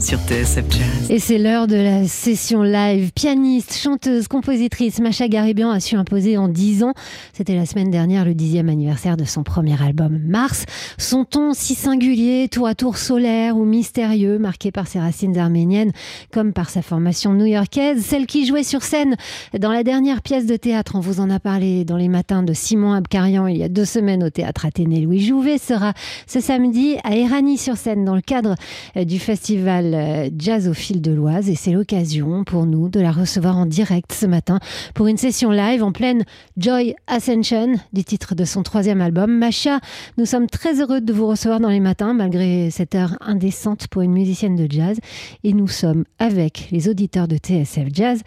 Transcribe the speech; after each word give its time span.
sur 0.00 0.18
TSF 0.20 0.64
Jazz. 0.70 1.10
Et 1.10 1.18
c'est 1.18 1.36
l'heure 1.36 1.66
de 1.66 1.76
la 1.76 2.06
session 2.06 2.62
live. 2.62 3.12
Pianiste, 3.12 3.74
chanteuse, 3.76 4.28
compositrice, 4.28 4.98
Macha 4.98 5.28
Garibian 5.28 5.70
a 5.70 5.80
su 5.80 5.96
imposer 5.96 6.38
en 6.38 6.48
10 6.48 6.84
ans. 6.84 6.94
C'était 7.34 7.54
la 7.54 7.66
semaine 7.66 7.90
dernière 7.90 8.24
le 8.24 8.34
dixième 8.34 8.68
anniversaire 8.68 9.16
de 9.16 9.24
son 9.24 9.42
premier 9.42 9.80
album 9.82 10.18
Mars. 10.26 10.64
Son 10.96 11.24
ton 11.24 11.52
si 11.52 11.74
singulier, 11.74 12.48
tour 12.48 12.66
à 12.66 12.74
tour 12.74 12.96
solaire 12.96 13.56
ou 13.56 13.64
mystérieux, 13.64 14.38
marqué 14.38 14.72
par 14.72 14.86
ses 14.86 15.00
racines 15.00 15.36
arméniennes 15.36 15.92
comme 16.32 16.52
par 16.52 16.70
sa 16.70 16.80
formation 16.80 17.34
new-yorkaise, 17.34 18.02
celle 18.02 18.26
qui 18.26 18.46
jouait 18.46 18.62
sur 18.62 18.82
scène 18.82 19.16
dans 19.58 19.72
la 19.72 19.82
dernière 19.82 20.22
pièce 20.22 20.46
de 20.46 20.56
théâtre, 20.56 20.92
on 20.94 21.00
vous 21.00 21.20
en 21.20 21.28
a 21.28 21.40
parlé 21.40 21.84
dans 21.84 21.96
les 21.96 22.08
matins 22.08 22.42
de 22.42 22.54
Simon 22.54 22.94
Abkarian 22.94 23.46
il 23.46 23.58
y 23.58 23.62
a 23.62 23.68
deux 23.68 23.84
semaines 23.84 24.24
au 24.24 24.30
théâtre 24.30 24.64
Athénée 24.64 25.00
Louis 25.00 25.20
Jouvet, 25.20 25.58
sera 25.58 25.92
ce 26.26 26.40
samedi 26.40 26.96
à 27.04 27.16
Erani 27.16 27.58
sur 27.58 27.76
scène 27.76 28.04
dans 28.04 28.14
le 28.14 28.22
cadre 28.22 28.54
du 28.96 29.18
festival 29.18 29.89
euh, 29.94 30.30
Jazz 30.36 30.68
au 30.68 30.74
fil 30.74 31.00
de 31.00 31.12
l'Oise 31.12 31.48
et 31.48 31.54
c'est 31.54 31.72
l'occasion 31.72 32.44
pour 32.44 32.66
nous 32.66 32.88
de 32.88 33.00
la 33.00 33.12
recevoir 33.12 33.56
en 33.56 33.66
direct 33.66 34.12
ce 34.12 34.26
matin 34.26 34.58
pour 34.94 35.06
une 35.06 35.16
session 35.16 35.50
live 35.50 35.82
en 35.82 35.92
pleine 35.92 36.24
Joy 36.56 36.94
Ascension 37.06 37.74
du 37.92 38.04
titre 38.04 38.34
de 38.34 38.44
son 38.44 38.62
troisième 38.62 39.00
album. 39.00 39.38
Macha, 39.38 39.80
nous 40.18 40.26
sommes 40.26 40.46
très 40.46 40.80
heureux 40.80 41.00
de 41.00 41.12
vous 41.12 41.26
recevoir 41.26 41.60
dans 41.60 41.68
les 41.68 41.80
matins 41.80 42.14
malgré 42.14 42.70
cette 42.70 42.94
heure 42.94 43.16
indécente 43.20 43.88
pour 43.88 44.02
une 44.02 44.12
musicienne 44.12 44.56
de 44.56 44.70
jazz 44.70 44.98
et 45.44 45.52
nous 45.52 45.68
sommes 45.68 46.04
avec 46.18 46.68
les 46.70 46.88
auditeurs 46.88 47.28
de 47.28 47.36
TSF 47.36 47.88
Jazz. 47.92 48.22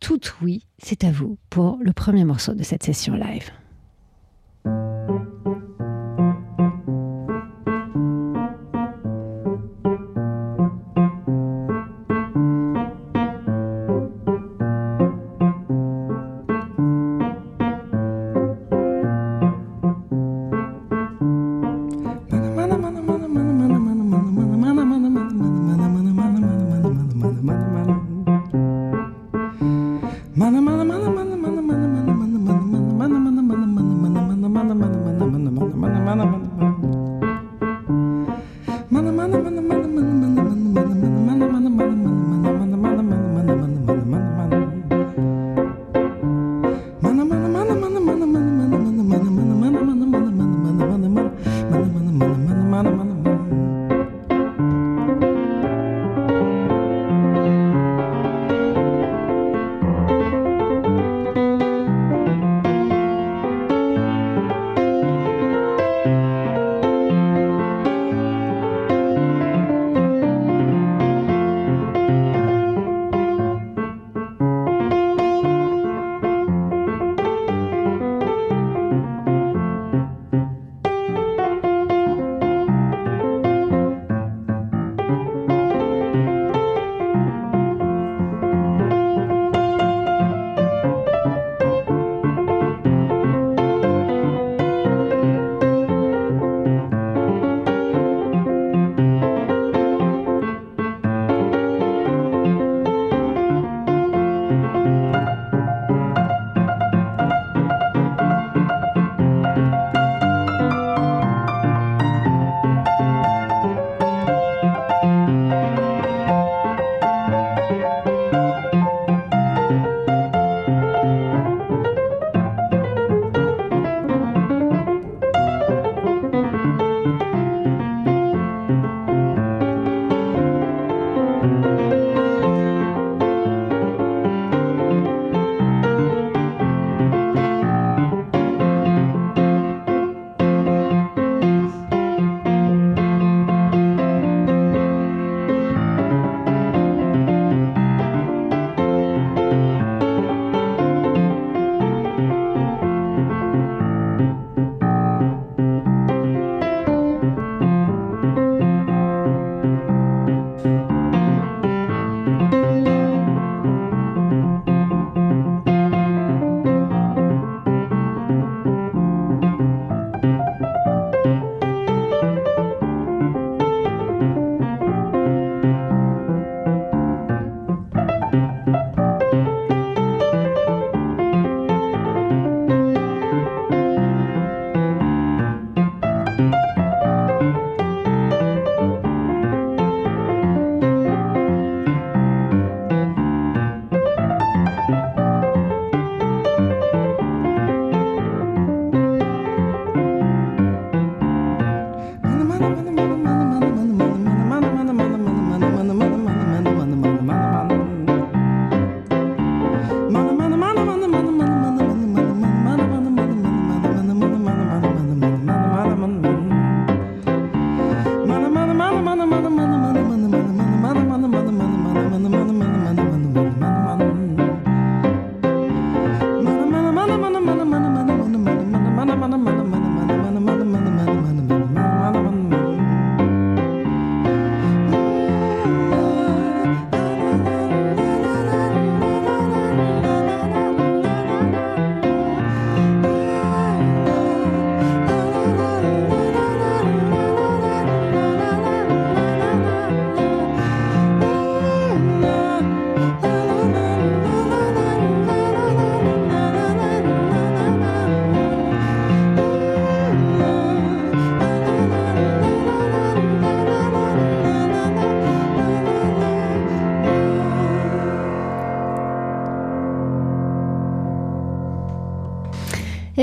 Tout 0.00 0.20
oui, 0.42 0.66
c'est 0.78 1.04
à 1.04 1.10
vous 1.10 1.38
pour 1.50 1.78
le 1.80 1.92
premier 1.92 2.24
morceau 2.24 2.54
de 2.54 2.62
cette 2.62 2.82
session 2.82 3.14
live. 3.14 3.50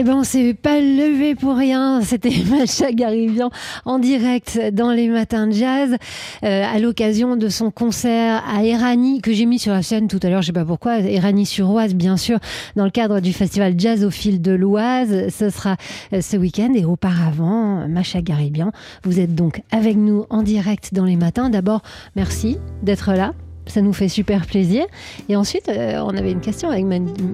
Eh 0.03 0.05
ben, 0.05 0.15
on 0.15 0.23
s'est 0.25 0.53
pas 0.53 0.81
levé 0.81 1.33
pour 1.33 1.55
rien. 1.55 2.01
C'était 2.03 2.33
Macha 2.49 2.91
Garibian 2.91 3.51
en 3.85 3.99
direct 3.99 4.59
dans 4.73 4.91
les 4.91 5.07
matins 5.07 5.47
de 5.47 5.53
jazz 5.53 5.95
euh, 6.43 6.63
à 6.65 6.77
l'occasion 6.77 7.37
de 7.37 7.47
son 7.47 7.71
concert 7.71 8.43
à 8.45 8.65
Erani 8.65 9.21
que 9.21 9.31
j'ai 9.31 9.45
mis 9.45 9.59
sur 9.59 9.71
la 9.71 9.81
scène 9.81 10.09
tout 10.09 10.19
à 10.21 10.27
l'heure. 10.27 10.41
Je 10.41 10.47
sais 10.47 10.51
pas 10.51 10.65
pourquoi. 10.65 10.99
Erani 10.99 11.45
sur 11.45 11.71
Oise, 11.71 11.95
bien 11.95 12.17
sûr, 12.17 12.39
dans 12.75 12.83
le 12.83 12.89
cadre 12.91 13.21
du 13.21 13.31
festival 13.31 13.75
Jazz 13.77 14.03
au 14.03 14.09
fil 14.09 14.41
de 14.41 14.51
l'Oise. 14.51 15.29
Ce 15.29 15.49
sera 15.49 15.77
euh, 16.11 16.19
ce 16.19 16.35
week-end 16.35 16.73
et 16.75 16.83
auparavant, 16.83 17.87
Macha 17.87 18.21
Garibian, 18.21 18.73
vous 19.05 19.21
êtes 19.21 19.33
donc 19.33 19.61
avec 19.71 19.95
nous 19.95 20.25
en 20.29 20.43
direct 20.43 20.93
dans 20.93 21.05
les 21.05 21.15
matins. 21.15 21.49
D'abord, 21.49 21.81
merci 22.17 22.57
d'être 22.81 23.13
là. 23.13 23.33
Ça 23.67 23.79
nous 23.79 23.93
fait 23.93 24.09
super 24.09 24.47
plaisir. 24.47 24.83
Et 25.29 25.37
ensuite, 25.37 25.69
euh, 25.69 26.01
on 26.03 26.09
avait 26.09 26.33
une 26.33 26.41
question 26.41 26.69
avec, 26.69 26.83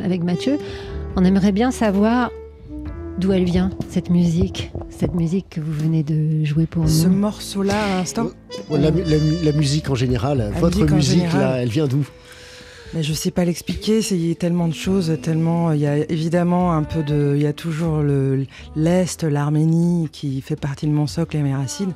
avec 0.06 0.22
Mathieu. 0.22 0.60
On 1.16 1.26
aimerait 1.26 1.52
bien 1.52 1.72
savoir 1.72 2.30
d'où 3.20 3.34
elle 3.34 3.44
vient, 3.44 3.70
cette 3.90 4.10
musique, 4.10 4.72
cette 4.90 5.14
musique 5.14 5.48
que 5.50 5.62
vous 5.62 5.74
venez 5.74 6.04
de 6.04 6.44
jouer 6.46 6.66
pour 6.66 6.84
nous. 6.84 6.90
Ce 6.90 7.08
morceau-là, 7.08 7.84
à 7.84 7.98
l'instant 7.98 8.30
la, 8.72 9.52
musique 9.52 9.90
en 9.90 9.96
général, 9.96 10.52
votre 10.60 10.86
musique, 10.86 11.32
là, 11.34 11.58
elle 11.62 11.70
vient 11.70 11.88
d'où? 11.88 12.08
Mais 12.94 13.04
je 13.04 13.14
sais 13.14 13.30
pas 13.30 13.46
l'expliquer, 13.46 14.00
il 14.00 14.28
y 14.30 14.32
a 14.32 14.36
tellement 14.36 14.68
de 14.68 14.74
choses, 14.74 15.16
tellement 15.22 15.72
il 15.74 15.80
y 15.80 15.86
a 15.86 15.98
évidemment 16.12 16.74
un 16.74 16.82
peu 16.82 17.04
de 17.04 17.34
il 17.36 17.42
y 17.44 17.46
a 17.46 17.54
toujours 17.54 18.00
le 18.00 18.48
l'est, 18.76 19.24
l'Arménie 19.24 20.10
qui 20.12 20.42
fait 20.42 20.56
partie 20.56 20.88
de 20.88 20.92
mon 20.92 21.06
socle 21.06 21.38
et 21.38 21.44
mes 21.44 21.54
racines. 21.54 21.94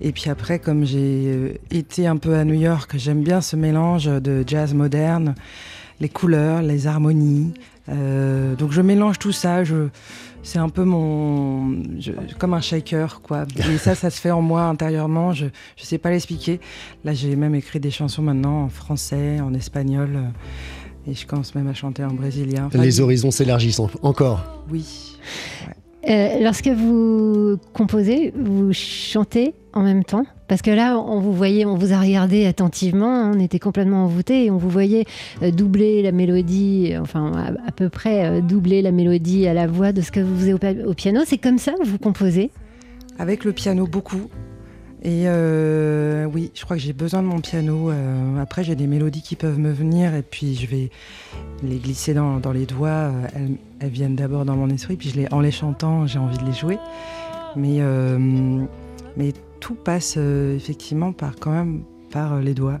Et 0.00 0.12
puis 0.12 0.30
après 0.30 0.58
comme 0.58 0.86
j'ai 0.86 1.24
euh, 1.26 1.52
été 1.70 2.06
un 2.06 2.16
peu 2.16 2.36
à 2.36 2.44
New 2.44 2.54
York, 2.54 2.92
j'aime 2.96 3.22
bien 3.22 3.42
ce 3.42 3.54
mélange 3.54 4.06
de 4.06 4.42
jazz 4.46 4.72
moderne, 4.72 5.34
les 6.00 6.08
couleurs, 6.08 6.62
les 6.62 6.86
harmonies. 6.86 7.52
Euh, 7.90 8.54
donc 8.54 8.72
je 8.72 8.80
mélange 8.80 9.18
tout 9.18 9.32
ça, 9.32 9.64
je 9.64 9.88
c'est 10.42 10.58
un 10.58 10.68
peu 10.68 10.84
mon 10.84 11.82
comme 12.38 12.54
un 12.54 12.60
shaker 12.60 13.20
quoi. 13.20 13.44
Et 13.70 13.78
ça 13.78 13.94
ça 13.94 14.10
se 14.10 14.20
fait 14.20 14.30
en 14.30 14.40
moi 14.40 14.62
intérieurement 14.62 15.32
je 15.32 15.46
je 15.76 15.84
sais 15.84 15.98
pas 15.98 16.10
l'expliquer. 16.10 16.60
Là 17.04 17.12
j'ai 17.12 17.36
même 17.36 17.54
écrit 17.54 17.80
des 17.80 17.90
chansons 17.90 18.22
maintenant 18.22 18.64
en 18.64 18.68
français 18.68 19.40
en 19.40 19.52
espagnol 19.54 20.10
euh, 20.14 21.10
et 21.10 21.14
je 21.14 21.26
commence 21.26 21.54
même 21.54 21.68
à 21.68 21.74
chanter 21.74 22.04
en 22.04 22.14
brésilien. 22.14 22.68
Les 22.74 23.00
horizons 23.00 23.30
s'élargissent 23.30 23.80
encore. 24.02 24.64
Oui 24.70 25.18
euh, 26.08 26.40
lorsque 26.40 26.68
vous 26.68 27.58
composez 27.74 28.32
vous 28.34 28.72
chantez 28.72 29.54
en 29.72 29.82
même 29.82 30.04
temps? 30.04 30.24
Parce 30.48 30.62
que 30.62 30.70
là, 30.70 30.98
on 30.98 31.20
vous 31.20 31.32
voyait, 31.32 31.64
on 31.64 31.76
vous 31.76 31.92
a 31.92 32.00
regardé 32.00 32.46
attentivement, 32.46 33.30
on 33.32 33.38
était 33.38 33.58
complètement 33.58 34.04
envoûté 34.04 34.46
et 34.46 34.50
on 34.50 34.56
vous 34.56 34.70
voyait 34.70 35.04
euh, 35.42 35.50
doubler 35.50 36.02
la 36.02 36.10
mélodie, 36.10 36.94
enfin 37.00 37.32
à, 37.66 37.70
peu 37.70 37.88
près 37.88 38.26
euh, 38.26 38.40
doubler 38.40 38.82
la 38.82 38.90
mélodie 38.90 39.46
à 39.46 39.54
la 39.54 39.66
voix 39.66 39.92
de 39.92 40.00
ce 40.00 40.10
que 40.10 40.20
vous 40.20 40.36
faisiez 40.36 40.54
au, 40.54 40.94
piano. 40.94 41.20
C'est 41.24 41.38
comme 41.38 41.58
ça 41.58 41.72
que 41.72 41.86
vous 41.86 41.98
composez? 41.98 42.50
Avec 43.18 43.44
le 43.44 43.52
piano, 43.52 43.86
beaucoup. 43.86 44.28
Et 45.02 45.24
euh, 45.26 46.26
oui, 46.26 46.50
je 46.54 46.64
crois 46.64 46.76
que 46.76 46.82
j'ai 46.82 46.92
besoin 46.92 47.22
de 47.22 47.26
mon 47.28 47.40
piano. 47.40 47.90
après, 48.38 48.64
j'ai 48.64 48.74
des 48.74 48.86
mélodies 48.86 49.22
qui 49.22 49.36
peuvent 49.36 49.58
me 49.58 49.72
venir 49.72 50.14
et 50.14 50.22
puis 50.22 50.54
je 50.54 50.66
vais 50.66 50.90
les 51.62 51.76
glisser 51.76 52.14
dans, 52.14 52.40
les 52.52 52.66
doigts. 52.66 53.10
Elles, 53.34 53.88
viennent 53.88 54.16
d'abord 54.16 54.44
dans 54.44 54.56
mon 54.56 54.68
esprit, 54.68 54.96
puis 54.96 55.12
en 55.30 55.40
les 55.40 55.50
chantant, 55.50 56.06
j'ai 56.06 56.18
envie 56.18 56.36
de 56.36 56.44
les 56.44 56.52
jouer. 56.52 56.78
Mais, 57.56 57.80
mais 59.16 59.32
tout 59.60 59.74
passe 59.74 60.14
euh, 60.16 60.56
effectivement 60.56 61.12
par 61.12 61.36
quand 61.36 61.52
même 61.52 61.82
par 62.10 62.34
euh, 62.34 62.40
les 62.40 62.54
doigts. 62.54 62.80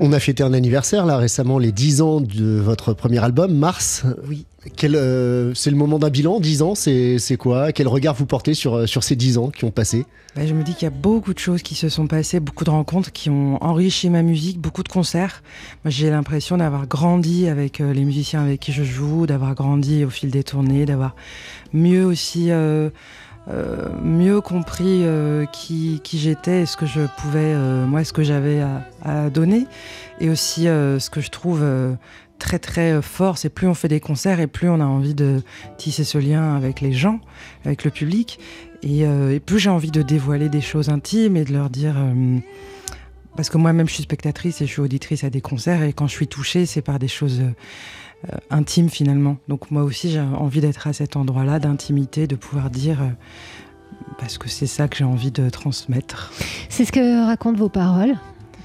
On 0.00 0.12
a 0.12 0.20
fêté 0.20 0.42
un 0.42 0.52
anniversaire 0.52 1.06
là 1.06 1.16
récemment, 1.16 1.58
les 1.58 1.72
10 1.72 2.02
ans 2.02 2.20
de 2.20 2.58
votre 2.58 2.92
premier 2.92 3.22
album, 3.22 3.54
Mars. 3.54 4.04
Oui. 4.28 4.46
Euh, 4.84 5.52
c'est 5.54 5.70
le 5.70 5.76
moment 5.76 5.98
d'un 5.98 6.10
bilan, 6.10 6.40
10 6.40 6.62
ans, 6.62 6.74
c'est 6.74 7.36
quoi? 7.38 7.72
Quel 7.72 7.88
regard 7.88 8.14
vous 8.14 8.26
portez 8.26 8.54
sur, 8.54 8.88
sur 8.88 9.02
ces 9.02 9.16
10 9.16 9.38
ans 9.38 9.48
qui 9.50 9.64
ont 9.64 9.70
passé? 9.70 10.04
Bah, 10.36 10.46
Je 10.46 10.54
me 10.54 10.62
dis 10.62 10.74
qu'il 10.74 10.84
y 10.84 10.86
a 10.86 10.90
beaucoup 10.90 11.32
de 11.32 11.38
choses 11.38 11.62
qui 11.62 11.74
se 11.74 11.88
sont 11.88 12.06
passées, 12.06 12.40
beaucoup 12.40 12.64
de 12.64 12.70
rencontres 12.70 13.12
qui 13.12 13.30
ont 13.30 13.62
enrichi 13.62 14.10
ma 14.10 14.22
musique, 14.22 14.60
beaucoup 14.60 14.82
de 14.82 14.88
concerts. 14.88 15.42
J'ai 15.84 16.10
l'impression 16.10 16.58
d'avoir 16.58 16.86
grandi 16.86 17.48
avec 17.48 17.78
les 17.78 18.04
musiciens 18.04 18.42
avec 18.42 18.60
qui 18.60 18.72
je 18.72 18.84
joue, 18.84 19.26
d'avoir 19.26 19.54
grandi 19.54 20.04
au 20.04 20.10
fil 20.10 20.30
des 20.30 20.44
tournées, 20.44 20.86
d'avoir 20.86 21.14
mieux 21.72 22.04
aussi... 22.04 22.50
Euh, 22.50 22.90
mieux 24.02 24.40
compris 24.40 25.04
euh, 25.04 25.46
qui, 25.46 26.00
qui 26.04 26.18
j'étais 26.18 26.66
ce 26.66 26.76
que 26.76 26.86
je 26.86 27.00
pouvais, 27.18 27.54
euh, 27.54 27.86
moi, 27.86 28.04
ce 28.04 28.12
que 28.12 28.22
j'avais 28.22 28.62
à, 29.04 29.30
donner. 29.30 29.66
Et 30.20 30.28
aussi 30.30 30.64
ce 30.64 31.10
que 31.10 31.20
je 31.20 31.30
trouve 31.30 31.64
très 32.38 32.58
très 32.58 33.00
fort, 33.00 33.38
c'est 33.38 33.48
plus 33.48 33.66
on 33.66 33.74
fait 33.74 33.88
des 33.88 34.00
concerts 34.00 34.40
et 34.40 34.46
plus 34.46 34.68
on 34.68 34.80
a 34.80 34.84
envie 34.84 35.14
de 35.14 35.42
tisser 35.76 36.04
ce 36.04 36.18
lien 36.18 36.56
avec 36.56 36.80
les 36.80 36.92
gens, 36.92 37.20
avec 37.64 37.84
le 37.84 37.90
public. 37.90 38.38
Et, 38.82 39.06
plus 39.44 39.58
j'ai 39.58 39.70
envie 39.70 39.90
de 39.90 40.02
dévoiler 40.02 40.48
des 40.48 40.60
choses 40.60 40.88
intimes 40.88 41.36
et 41.36 41.44
de 41.44 41.52
leur 41.52 41.70
dire... 41.70 41.94
parce 43.36 43.48
que 43.48 43.58
moi-même, 43.58 43.88
je 43.88 43.94
suis 43.94 44.02
spectatrice 44.02 44.60
et 44.60 44.66
je 44.66 44.72
suis 44.72 44.82
auditrice 44.82 45.24
à 45.24 45.30
des 45.30 45.40
concerts 45.40 45.82
et 45.82 45.92
quand 45.92 46.08
je 46.08 46.12
suis 46.12 46.28
touchée, 46.28 46.66
c'est 46.66 46.82
par 46.82 46.98
des 46.98 47.08
choses 47.08 47.40
euh, 47.40 47.54
intime 48.50 48.88
finalement. 48.88 49.36
Donc 49.48 49.70
moi 49.70 49.82
aussi 49.82 50.10
j'ai 50.10 50.20
envie 50.20 50.60
d'être 50.60 50.86
à 50.86 50.92
cet 50.92 51.16
endroit-là, 51.16 51.58
d'intimité, 51.58 52.26
de 52.26 52.36
pouvoir 52.36 52.70
dire, 52.70 53.02
euh, 53.02 53.10
parce 54.18 54.38
que 54.38 54.48
c'est 54.48 54.66
ça 54.66 54.88
que 54.88 54.96
j'ai 54.96 55.04
envie 55.04 55.30
de 55.30 55.48
transmettre. 55.50 56.32
C'est 56.68 56.84
ce 56.84 56.92
que 56.92 57.26
racontent 57.26 57.58
vos 57.58 57.68
paroles, 57.68 58.14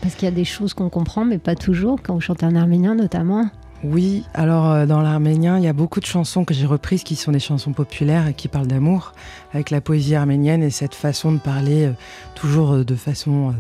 parce 0.02 0.16
qu'il 0.16 0.26
y 0.28 0.32
a 0.32 0.36
des 0.36 0.46
choses 0.46 0.74
qu'on 0.74 0.90
comprend, 0.90 1.26
mais 1.26 1.38
pas 1.38 1.56
toujours, 1.56 2.02
quand 2.02 2.14
vous 2.14 2.22
chantez 2.22 2.46
en 2.46 2.56
arménien 2.56 2.96
notamment. 2.96 3.48
Oui, 3.84 4.24
alors 4.34 4.72
euh, 4.72 4.86
dans 4.86 5.02
l'arménien, 5.02 5.58
il 5.58 5.66
y 5.66 5.68
a 5.68 5.74
beaucoup 5.74 6.00
de 6.00 6.06
chansons 6.06 6.46
que 6.46 6.54
j'ai 6.54 6.66
reprises 6.66 7.04
qui 7.04 7.16
sont 7.16 7.34
des 7.34 7.40
chansons 7.40 7.74
populaires 7.74 8.28
et 8.28 8.34
qui 8.34 8.48
parlent 8.48 8.68
d'amour, 8.68 9.14
avec 9.54 9.70
la 9.72 9.82
poésie 9.82 10.16
arménienne 10.16 10.64
et 10.64 10.70
cette 10.70 10.96
façon 10.96 11.34
de 11.34 11.40
parler 11.40 11.92
toujours 12.34 12.86
de 12.86 12.96
façon... 12.96 13.54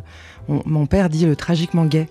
mon 0.47 0.85
père 0.85 1.09
dit 1.09 1.25
le 1.25 1.35
tragiquement 1.35 1.85
gay 1.85 2.07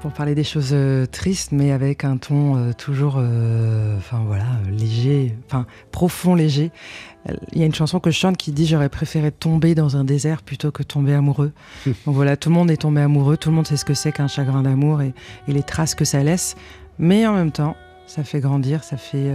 pour 0.00 0.12
parler 0.12 0.34
des 0.34 0.44
choses 0.44 0.70
euh, 0.72 1.06
tristes, 1.06 1.52
mais 1.52 1.72
avec 1.72 2.04
un 2.04 2.16
ton 2.16 2.56
euh, 2.56 2.72
toujours, 2.72 3.16
euh, 3.18 3.96
enfin 3.96 4.22
voilà, 4.26 4.46
léger, 4.70 5.34
enfin 5.46 5.66
profond, 5.90 6.34
léger. 6.34 6.70
Il 7.52 7.58
y 7.58 7.62
a 7.62 7.66
une 7.66 7.74
chanson 7.74 7.98
que 7.98 8.10
je 8.10 8.18
chante 8.18 8.36
qui 8.36 8.52
dit 8.52 8.66
j'aurais 8.66 8.88
préféré 8.88 9.32
tomber 9.32 9.74
dans 9.74 9.96
un 9.96 10.04
désert 10.04 10.42
plutôt 10.42 10.70
que 10.70 10.82
tomber 10.82 11.14
amoureux. 11.14 11.52
Donc 11.86 12.14
voilà, 12.14 12.36
tout 12.36 12.50
le 12.50 12.54
monde 12.54 12.70
est 12.70 12.76
tombé 12.76 13.00
amoureux, 13.00 13.36
tout 13.36 13.48
le 13.48 13.56
monde 13.56 13.66
sait 13.66 13.76
ce 13.76 13.84
que 13.84 13.94
c'est 13.94 14.12
qu'un 14.12 14.28
chagrin 14.28 14.62
d'amour 14.62 15.02
et, 15.02 15.12
les 15.48 15.62
traces 15.62 15.94
que 15.94 16.04
ça 16.04 16.22
laisse. 16.22 16.56
Mais 16.98 17.26
en 17.26 17.34
même 17.34 17.52
temps, 17.52 17.76
ça 18.06 18.22
fait 18.22 18.40
grandir, 18.40 18.84
ça 18.84 18.96
fait, 18.96 19.30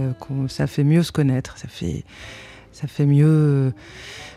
ça 0.48 0.66
fait 0.66 0.84
mieux 0.84 1.02
se 1.02 1.12
connaître, 1.12 1.58
ça 1.58 1.68
fait, 1.68 2.04
ça 2.72 2.86
fait 2.88 3.06
mieux 3.06 3.72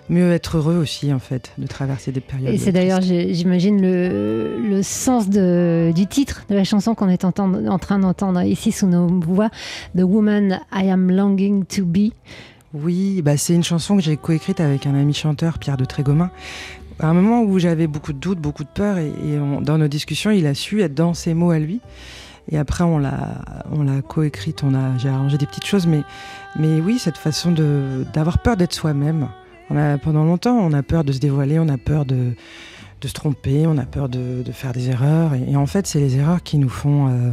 mieux 0.10 0.32
être 0.34 0.58
heureux 0.58 0.76
aussi, 0.78 1.12
en 1.14 1.20
fait, 1.20 1.52
de 1.58 1.68
traverser 1.68 2.12
des 2.12 2.20
périodes. 2.22 2.54
Et 2.54 2.58
c'est 2.58 2.72
d'ailleurs, 2.72 3.02
j'imagine, 3.02 3.82
le, 3.82 4.60
le, 4.62 4.84
sens 4.84 5.30
de, 5.30 5.92
du 5.96 6.06
titre 6.06 6.46
de 6.50 6.56
la 6.56 6.64
chanson 6.64 6.94
qu'on 6.96 7.10
est 7.10 7.26
en, 7.26 7.32
en 7.38 7.80
train 7.80 8.00
d'entendre 8.00 8.42
ici 8.44 8.72
sous 8.72 8.88
nos 8.88 9.08
voix, 9.08 9.50
The 9.98 10.04
Woman 10.04 10.60
I 10.72 10.90
Am 10.90 11.10
Longing 11.10 11.66
to 11.66 11.86
Be. 11.86 12.12
Oui, 12.74 13.22
bah 13.22 13.38
c'est 13.38 13.56
une 13.56 13.64
chanson 13.64 13.96
que 13.96 14.04
j'ai 14.04 14.18
coécrite 14.18 14.60
avec 14.60 14.86
un 14.86 14.96
ami 14.96 15.14
chanteur, 15.14 15.60
Pierre 15.60 15.78
de 15.78 15.86
Trégomin. 15.86 16.30
À 17.00 17.08
un 17.08 17.14
moment 17.14 17.42
où 17.42 17.58
j'avais 17.58 17.88
beaucoup 17.88 18.14
de 18.14 18.20
doutes, 18.20 18.40
beaucoup 18.40 18.64
de 18.64 18.70
peur, 18.70 18.98
et, 18.98 19.12
dans 19.62 19.78
nos 19.78 19.88
discussions, 19.88 20.32
il 20.32 20.46
a 20.46 20.54
su 20.54 20.82
être 20.82 20.94
dans 20.94 21.14
ses 21.14 21.34
mots 21.34 21.52
à 21.52 21.60
lui. 21.60 21.80
Et 22.52 22.58
après, 22.58 22.84
on 22.84 22.98
l'a, 22.98 23.44
on 23.72 23.84
l'a 23.84 24.02
coécrite, 24.02 24.64
on 24.64 24.74
a, 24.76 24.98
j'ai 24.98 25.10
arrangé 25.10 25.38
des 25.38 25.46
petites 25.46 25.66
choses, 25.66 25.88
mais, 25.88 26.04
mais 26.58 26.80
oui, 26.80 27.00
cette 27.00 27.18
façon 27.18 27.52
de, 27.52 28.06
d'avoir 28.14 28.40
peur 28.40 28.56
d'être 28.56 28.74
soi-même 28.74 29.28
pendant 30.04 30.24
longtemps, 30.24 30.58
on 30.58 30.74
a 30.74 30.84
peur 30.84 31.04
de 31.04 31.12
se 31.12 31.20
dévoiler, 31.20 31.60
on 31.60 31.70
a 31.70 31.78
peur 31.78 32.06
de, 32.06 32.34
se 33.04 33.14
tromper, 33.14 33.68
on 33.68 33.78
a 33.78 33.86
peur 33.86 34.10
de, 34.10 34.44
faire 34.52 34.74
des 34.74 34.90
erreurs. 34.90 35.34
Et, 35.34 35.56
en 35.56 35.66
fait, 35.66 35.88
c'est 35.88 36.00
les 36.00 36.18
erreurs 36.18 36.44
qui 36.44 36.58
nous 36.58 36.70
font, 36.70 37.08
euh, 37.08 37.32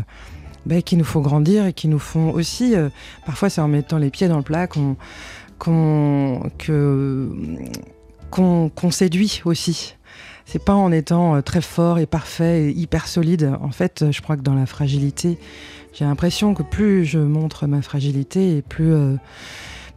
ben, 0.66 0.82
qui 0.82 0.96
nous 0.96 1.04
font 1.04 1.20
grandir 1.20 1.66
et 1.66 1.72
qui 1.72 1.88
nous 1.88 1.98
font 1.98 2.30
aussi. 2.30 2.74
Euh, 2.74 2.88
parfois, 3.26 3.50
c'est 3.50 3.60
en 3.60 3.68
mettant 3.68 3.98
les 3.98 4.10
pieds 4.10 4.28
dans 4.28 4.38
le 4.38 4.42
plat 4.42 4.66
qu'on 4.66 4.96
qu'on 8.30 8.90
séduit 8.90 9.42
aussi. 9.44 9.94
C'est 10.52 10.62
pas 10.62 10.74
en 10.74 10.92
étant 10.92 11.36
euh, 11.36 11.40
très 11.40 11.62
fort 11.62 11.98
et 11.98 12.06
parfait 12.06 12.64
et 12.64 12.70
hyper 12.70 13.08
solide. 13.08 13.52
En 13.62 13.70
fait, 13.70 14.04
je 14.10 14.20
crois 14.20 14.36
que 14.36 14.42
dans 14.42 14.54
la 14.54 14.66
fragilité, 14.66 15.38
j'ai 15.94 16.04
l'impression 16.04 16.52
que 16.52 16.62
plus 16.62 17.06
je 17.06 17.18
montre 17.18 17.66
ma 17.66 17.80
fragilité 17.82 18.58
et 18.58 18.62
plus 18.62 18.94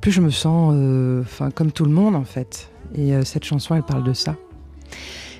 plus 0.06 0.12
je 0.12 0.22
me 0.22 0.30
sens 0.30 0.72
euh, 0.76 1.22
enfin 1.22 1.50
comme 1.50 1.72
tout 1.72 1.84
le 1.84 1.92
monde 1.92 2.16
en 2.16 2.26
fait. 2.26 2.70
Et 2.94 3.16
euh, 3.16 3.24
cette 3.24 3.44
chanson, 3.44 3.74
elle 3.74 3.82
parle 3.82 4.04
de 4.04 4.14
ça. 4.14 4.36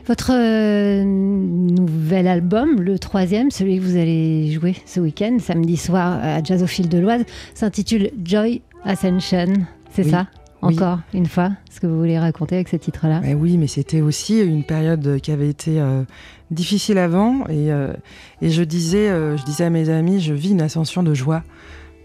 Votre 0.08 0.32
euh, 0.34 1.04
nouvel 1.04 2.28
album, 2.28 2.82
le 2.82 2.98
troisième, 2.98 3.52
celui 3.52 3.78
que 3.78 3.84
vous 3.84 3.96
allez 3.96 4.52
jouer 4.52 4.76
ce 4.88 5.00
week-end, 5.00 5.38
samedi 5.40 5.78
soir 5.78 6.20
à 6.20 6.44
Jazz 6.44 6.64
au 6.64 6.68
fil 6.68 6.90
de 6.90 6.98
l'Oise, 6.98 7.26
s'intitule 7.54 8.10
Joy 8.24 8.64
Ascension. 8.84 9.54
C'est 9.92 10.04
ça? 10.04 10.26
Encore 10.66 11.00
une 11.14 11.26
fois, 11.26 11.52
ce 11.72 11.80
que 11.80 11.88
vous 11.88 11.98
voulez 11.98 12.20
raconter 12.20 12.56
avec 12.56 12.70
ce 12.70 12.76
titre-là 12.76 13.22
eh 13.24 13.34
Oui, 13.34 13.58
mais 13.58 13.68
c'était 13.68 14.02
aussi 14.02 14.40
une 14.42 14.64
période 14.64 15.20
qui 15.22 15.32
avait 15.32 15.50
été 15.50 15.82
difficile 16.52 16.98
avant. 16.98 17.48
Et, 17.50 17.70
et 18.42 18.50
je, 18.50 18.64
disais, 18.64 19.08
je 19.08 19.44
disais 19.46 19.66
à 19.66 19.70
mes 19.70 19.90
amis, 19.90 20.22
je 20.22 20.34
vis 20.34 20.52
une 20.52 20.62
ascension 20.62 21.04
de 21.04 21.14
joie. 21.14 21.44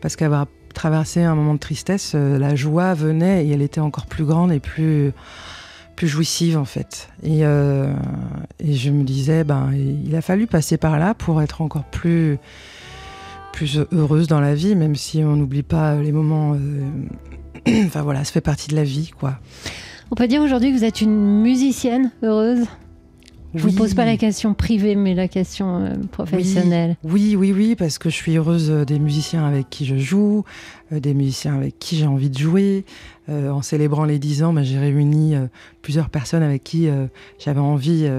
Parce 0.01 0.17
qu'avoir 0.17 0.47
traversais 0.75 1.25
un 1.25 1.35
moment 1.35 1.55
de 1.55 1.59
tristesse, 1.59 2.15
la 2.15 2.55
joie 2.55 2.95
venait 2.95 3.47
et 3.47 3.51
elle 3.51 3.63
était 3.63 3.81
encore 3.81 4.07
plus 4.07 4.25
grande 4.25 4.53
et 4.53 4.61
plus 4.61 5.13
plus 5.97 6.09
jouissive 6.09 6.57
en 6.57 6.65
fait. 6.65 7.11
Et, 7.23 7.41
et 7.41 8.73
je 8.75 8.91
me 8.91 9.05
disais, 9.05 9.45
ben, 9.45 9.71
il 9.73 10.15
a 10.17 10.23
fallu 10.23 10.47
passer 10.47 10.77
par 10.77 10.99
là 10.99 11.15
pour 11.15 11.43
être 11.43 11.61
encore 11.63 11.85
plus 11.85 12.39
plus 13.53 13.81
heureuse 13.93 14.27
dans 14.27 14.41
la 14.41 14.55
vie, 14.55 14.75
même 14.75 14.95
si 14.95 15.23
on 15.25 15.37
n'oublie 15.37 15.63
pas 15.63 15.97
les 15.97 16.13
moments. 16.13 16.57
enfin 17.87 18.03
voilà, 18.03 18.25
ça 18.25 18.33
fait 18.33 18.41
partie 18.41 18.69
de 18.69 18.77
la 18.77 18.85
vie, 18.85 19.11
quoi. 19.19 19.39
On 20.11 20.17
peut 20.17 20.27
dire 20.27 20.43
aujourd'hui 20.43 20.73
que 20.73 20.77
vous 20.77 20.85
êtes 20.85 21.01
une 21.01 21.43
musicienne 21.43 22.11
heureuse 22.23 22.67
je 23.55 23.67
ne 23.67 23.71
vous 23.71 23.77
pose 23.77 23.95
pas 23.95 24.05
la 24.05 24.17
question 24.17 24.55
privée, 24.55 24.95
mais 24.95 25.15
la 25.15 25.27
question 25.27 25.85
euh, 25.85 25.95
professionnelle. 26.13 26.97
Oui, 27.03 27.35
oui, 27.35 27.53
oui, 27.53 27.75
parce 27.75 27.99
que 27.99 28.09
je 28.09 28.15
suis 28.15 28.37
heureuse 28.37 28.71
euh, 28.71 28.85
des 28.85 29.01
musiciens 29.01 29.45
avec 29.45 29.69
qui 29.69 29.87
je 29.87 29.97
joue, 29.97 30.45
euh, 30.93 31.01
des 31.01 31.15
musiciens 31.15 31.57
avec 31.57 31.79
qui 31.81 31.97
j'ai 31.97 32.07
envie 32.07 32.31
de 32.31 32.39
jouer. 32.39 32.85
en 33.29 33.63
célébrant 33.63 34.05
les 34.05 34.19
10 34.19 34.43
ans, 34.43 34.53
ben, 34.53 34.65
j'ai 34.65 34.79
réuni 34.79 35.35
plusieurs 35.83 36.11
personnes 36.11 36.43
avec 36.43 36.65
qui 36.65 36.89
j'avais 37.39 37.61
envie, 37.61 38.11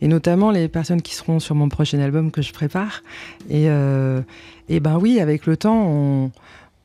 et 0.00 0.08
notamment 0.08 0.50
les 0.50 0.66
personnes 0.66 1.02
qui 1.02 1.14
seront 1.14 1.38
sur 1.38 1.54
mon 1.54 1.68
prochain 1.68 2.00
album 2.00 2.32
que 2.32 2.42
je 2.42 2.52
prépare. 2.52 3.04
Et, 3.48 3.66
et 4.68 4.80
ben 4.80 4.98
oui, 4.98 5.20
avec 5.20 5.46
le 5.46 5.56
temps, 5.56 5.86
on, 5.86 6.32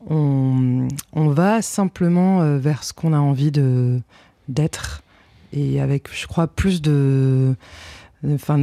on, 0.10 0.88
va 1.14 1.62
simplement 1.62 2.58
vers 2.58 2.84
ce 2.84 2.94
qu'on 2.94 3.14
a 3.14 3.20
envie 3.20 3.52
de 3.52 4.02
d'être 4.48 5.04
et 5.54 5.82
avec, 5.82 6.08
je 6.14 6.28
crois, 6.28 6.48
plus 6.48 6.82
de. 6.82 7.56
Enfin, 8.28 8.60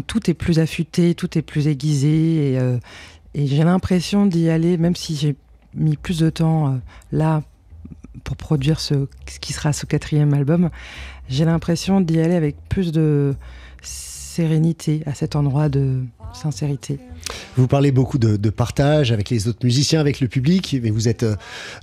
tout 0.00 0.30
est 0.30 0.34
plus 0.34 0.58
affûté, 0.58 1.14
tout 1.14 1.38
est 1.38 1.42
plus 1.42 1.68
aiguisé, 1.68 2.52
et, 2.52 2.58
euh, 2.58 2.78
et 3.34 3.46
j'ai 3.46 3.62
l'impression 3.62 4.26
d'y 4.26 4.48
aller, 4.50 4.76
même 4.76 4.96
si 4.96 5.14
j'ai 5.14 5.36
mis 5.74 5.96
plus 5.96 6.18
de 6.18 6.30
temps 6.30 6.68
euh, 6.68 6.76
là 7.12 7.42
pour 8.24 8.36
produire 8.36 8.80
ce, 8.80 9.06
qui 9.40 9.52
sera 9.52 9.72
ce 9.72 9.86
quatrième 9.86 10.34
album, 10.34 10.70
j'ai 11.28 11.44
l'impression 11.44 12.00
d'y 12.00 12.20
aller 12.20 12.34
avec 12.34 12.56
plus 12.68 12.92
de 12.92 13.34
sérénité 14.32 15.02
à 15.04 15.14
cet 15.14 15.36
endroit 15.36 15.68
de 15.68 16.04
sincérité. 16.32 16.98
Vous 17.56 17.66
parlez 17.66 17.92
beaucoup 17.92 18.18
de, 18.18 18.50
partage 18.50 19.12
avec 19.12 19.28
les 19.28 19.46
autres 19.46 19.64
musiciens, 19.64 20.00
avec 20.00 20.20
le 20.20 20.28
public, 20.28 20.76
mais 20.82 20.90
vous 20.90 21.06
êtes 21.06 21.26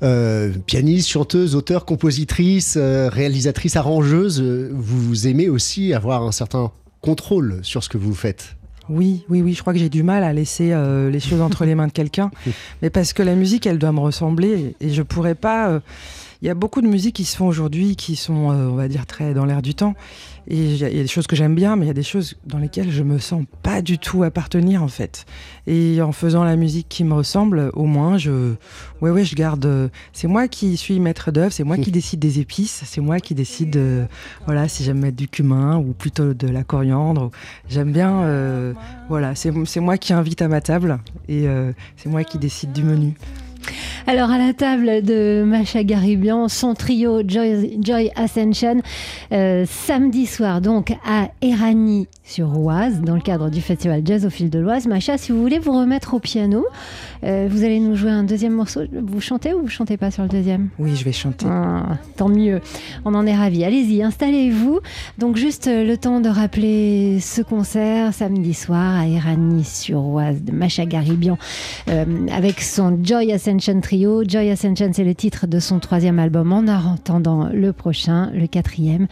euh, 0.01 0.51
pianiste, 0.65 1.09
chanteuse, 1.09 1.55
auteur, 1.55 1.85
compositrice, 1.85 2.75
euh, 2.77 3.09
réalisatrice, 3.09 3.75
arrangeuse. 3.75 4.41
Vous 4.41 5.27
aimez 5.27 5.47
aussi 5.47 5.93
avoir 5.93 6.23
un 6.23 6.31
certain 6.31 6.71
contrôle 7.01 7.59
sur 7.61 7.83
ce 7.83 7.89
que 7.89 7.97
vous 7.97 8.15
faites. 8.15 8.55
Oui, 8.89 9.23
oui, 9.29 9.43
oui, 9.43 9.53
je 9.53 9.61
crois 9.61 9.73
que 9.73 9.79
j'ai 9.79 9.89
du 9.89 10.01
mal 10.01 10.23
à 10.23 10.33
laisser 10.33 10.71
euh, 10.73 11.11
les 11.11 11.19
choses 11.19 11.41
entre 11.41 11.65
les 11.65 11.75
mains 11.75 11.85
de 11.85 11.91
quelqu'un, 11.91 12.31
mais 12.81 12.89
parce 12.89 13.13
que 13.13 13.21
la 13.21 13.35
musique, 13.35 13.67
elle 13.67 13.77
doit 13.77 13.91
me 13.91 13.99
ressembler 13.99 14.75
et 14.81 14.89
je 14.89 15.03
pourrais 15.03 15.35
pas. 15.35 15.81
Il 16.41 16.47
y 16.47 16.49
a 16.49 16.53
beaucoup 16.53 16.81
de 16.81 16.87
musiques 16.87 17.15
qui 17.15 17.25
se 17.25 17.35
font 17.35 17.47
aujourd'hui 17.47 17.95
qui 17.95 18.15
sont, 18.15 18.33
on 18.33 18.75
va 18.75 18.87
dire, 18.87 19.05
très 19.05 19.33
dans 19.33 19.45
l'air 19.45 19.61
du 19.61 19.75
temps. 19.75 19.95
Et 20.47 20.73
il 20.73 20.77
y 20.77 20.83
a 20.83 20.89
des 20.89 21.07
choses 21.07 21.27
que 21.27 21.35
j'aime 21.35 21.53
bien, 21.53 21.75
mais 21.75 21.85
il 21.85 21.87
y 21.87 21.91
a 21.91 21.95
des 21.95 22.01
choses 22.01 22.35
dans 22.47 22.57
lesquelles 22.57 22.89
je 22.89 23.03
me 23.03 23.19
sens 23.19 23.43
pas 23.61 23.83
du 23.83 23.99
tout 23.99 24.23
appartenir 24.23 24.81
en 24.81 24.87
fait. 24.87 25.25
Et 25.67 26.01
en 26.01 26.11
faisant 26.11 26.43
la 26.43 26.55
musique 26.55 26.87
qui 26.89 27.03
me 27.03 27.13
ressemble, 27.13 27.69
au 27.73 27.85
moins, 27.85 28.17
je, 28.17 28.55
ouais, 29.01 29.11
ouais, 29.11 29.25
je 29.25 29.35
garde. 29.35 29.91
C'est 30.11 30.27
moi 30.27 30.47
qui 30.47 30.75
suis 30.77 30.99
maître 30.99 31.31
d'œuvre, 31.31 31.51
c'est 31.51 31.63
moi 31.63 31.77
qui 31.77 31.91
décide 31.99 32.19
des 32.19 32.39
épices, 32.39 32.81
c'est 32.85 33.01
moi 33.01 33.19
qui 33.19 33.35
décide, 33.35 33.77
euh, 33.77 34.05
voilà, 34.45 34.67
si 34.67 34.83
j'aime 34.83 34.99
mettre 34.99 35.17
du 35.17 35.27
cumin 35.27 35.77
ou 35.77 35.93
plutôt 35.93 36.33
de 36.33 36.47
la 36.47 36.63
coriandre. 36.63 37.29
J'aime 37.69 37.91
bien, 37.91 38.23
euh, 38.23 38.73
voilà, 39.07 39.35
c'est 39.35 39.79
moi 39.79 39.97
qui 39.97 40.13
invite 40.13 40.41
à 40.41 40.47
ma 40.47 40.61
table 40.61 40.99
et 41.27 41.47
euh, 41.47 41.73
c'est 41.95 42.09
moi 42.09 42.23
qui 42.23 42.39
décide 42.39 42.71
du 42.71 42.83
menu. 42.83 43.13
Alors, 44.07 44.31
à 44.31 44.37
la 44.37 44.53
table 44.53 45.03
de 45.03 45.43
Macha 45.45 45.83
Garibian, 45.83 46.47
son 46.47 46.73
trio 46.73 47.21
Joy, 47.27 48.11
Ascension, 48.15 48.81
euh, 49.31 49.65
samedi 49.67 50.25
soir, 50.25 50.61
donc 50.61 50.95
à 51.05 51.29
Erani 51.41 52.07
sur 52.23 52.57
Oise, 52.59 53.01
dans 53.01 53.15
le 53.15 53.21
cadre 53.21 53.49
du 53.49 53.61
festival 53.61 54.01
Jazz 54.03 54.25
au 54.25 54.29
fil 54.29 54.49
de 54.49 54.57
l'Oise. 54.57 54.87
Macha, 54.87 55.17
si 55.17 55.31
vous 55.31 55.41
voulez 55.41 55.59
vous 55.59 55.77
remettre 55.77 56.13
au 56.13 56.19
piano, 56.19 56.65
euh, 57.23 57.47
vous 57.49 57.63
allez 57.63 57.79
nous 57.79 57.95
jouer 57.95 58.11
un 58.11 58.23
deuxième 58.23 58.53
morceau. 58.53 58.81
Vous 58.91 59.21
chantez 59.21 59.53
ou 59.53 59.61
vous 59.61 59.67
chantez 59.67 59.97
pas 59.97 60.09
sur 60.09 60.23
le 60.23 60.29
deuxième? 60.29 60.69
Oui, 60.79 60.95
je 60.95 61.03
vais 61.03 61.11
chanter. 61.11 61.45
Ah, 61.47 61.97
tant 62.17 62.29
mieux. 62.29 62.61
On 63.05 63.13
en 63.13 63.27
est 63.27 63.35
ravis. 63.35 63.63
Allez-y, 63.63 64.01
installez-vous. 64.01 64.79
Donc, 65.17 65.37
juste 65.37 65.67
euh, 65.67 65.85
le 65.85 65.97
temps 65.97 66.19
de 66.19 66.29
rappeler 66.29 67.19
ce 67.19 67.41
concert 67.41 68.13
samedi 68.13 68.53
soir 68.53 68.99
à 68.99 69.07
Erani 69.07 69.63
sur 69.63 70.05
Oise 70.07 70.43
de 70.43 70.51
Macha 70.51 70.85
Garibian 70.85 71.37
avec 72.31 72.61
son 72.61 72.99
Joy 73.03 73.31
Ascension 73.33 73.58
Trio. 73.59 74.23
Joy 74.23 74.49
Ascension, 74.49 74.89
c'est 74.93 75.03
le 75.03 75.13
titre 75.13 75.45
de 75.45 75.59
son 75.59 75.79
troisième 75.79 76.19
album 76.19 76.53
en 76.53 76.65
attendant 76.67 77.49
le 77.51 77.73
prochain, 77.73 78.31
le 78.33 78.47
quatrième. 78.47 79.07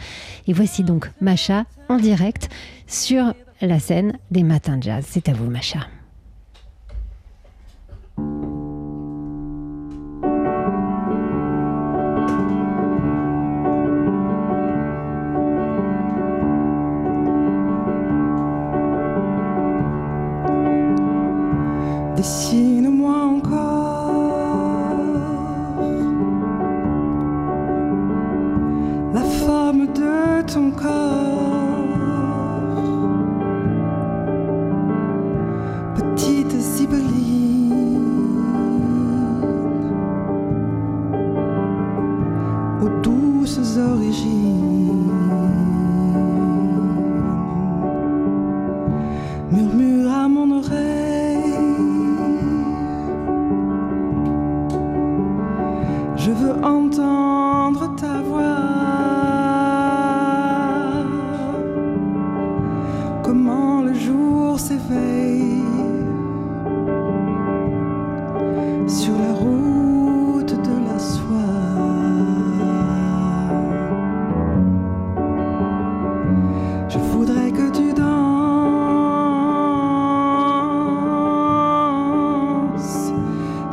Et 0.47 0.53
voici 0.53 0.83
donc 0.83 1.11
Macha 1.21 1.65
en 1.89 1.97
direct 1.97 2.49
sur 2.87 3.33
la 3.61 3.79
scène 3.79 4.17
des 4.31 4.43
Matins 4.43 4.77
de 4.77 4.83
Jazz. 4.83 5.05
C'est 5.07 5.29
à 5.29 5.33
vous, 5.33 5.49
Macha. 5.49 5.79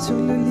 Sur 0.04 0.43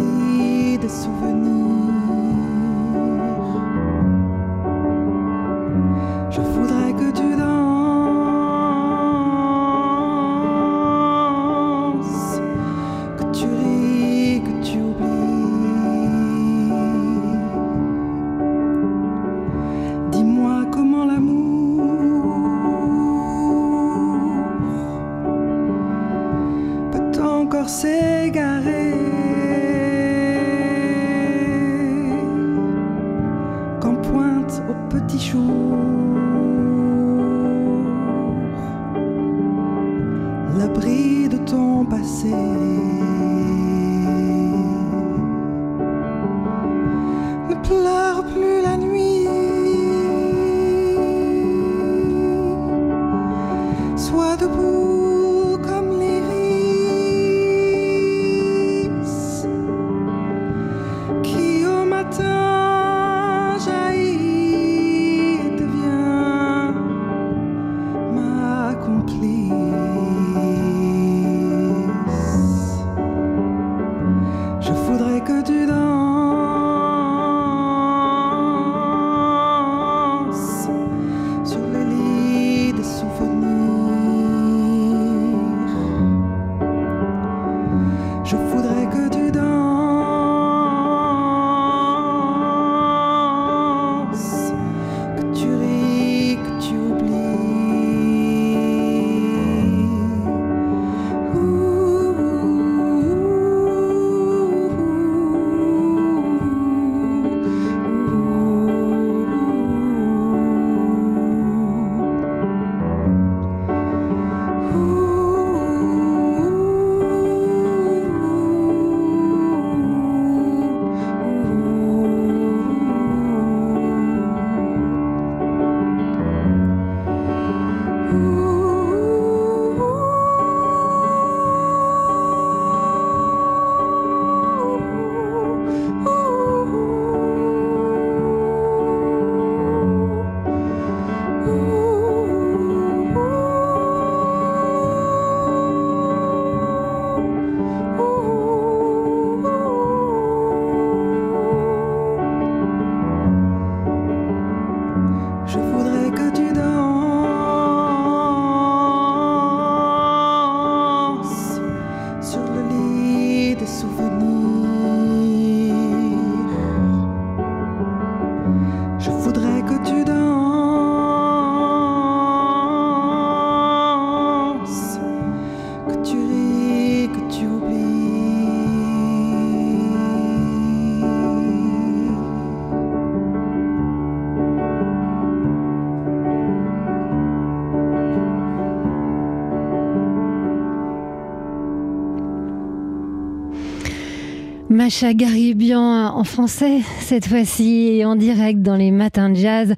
Macha 194.73 195.13
Garibian 195.13 196.15
en 196.15 196.23
français, 196.23 196.81
cette 196.99 197.27
fois-ci 197.27 198.01
en 198.03 198.15
direct 198.15 198.63
dans 198.63 198.75
les 198.75 198.89
matins 198.89 199.29
de 199.29 199.35
jazz. 199.35 199.75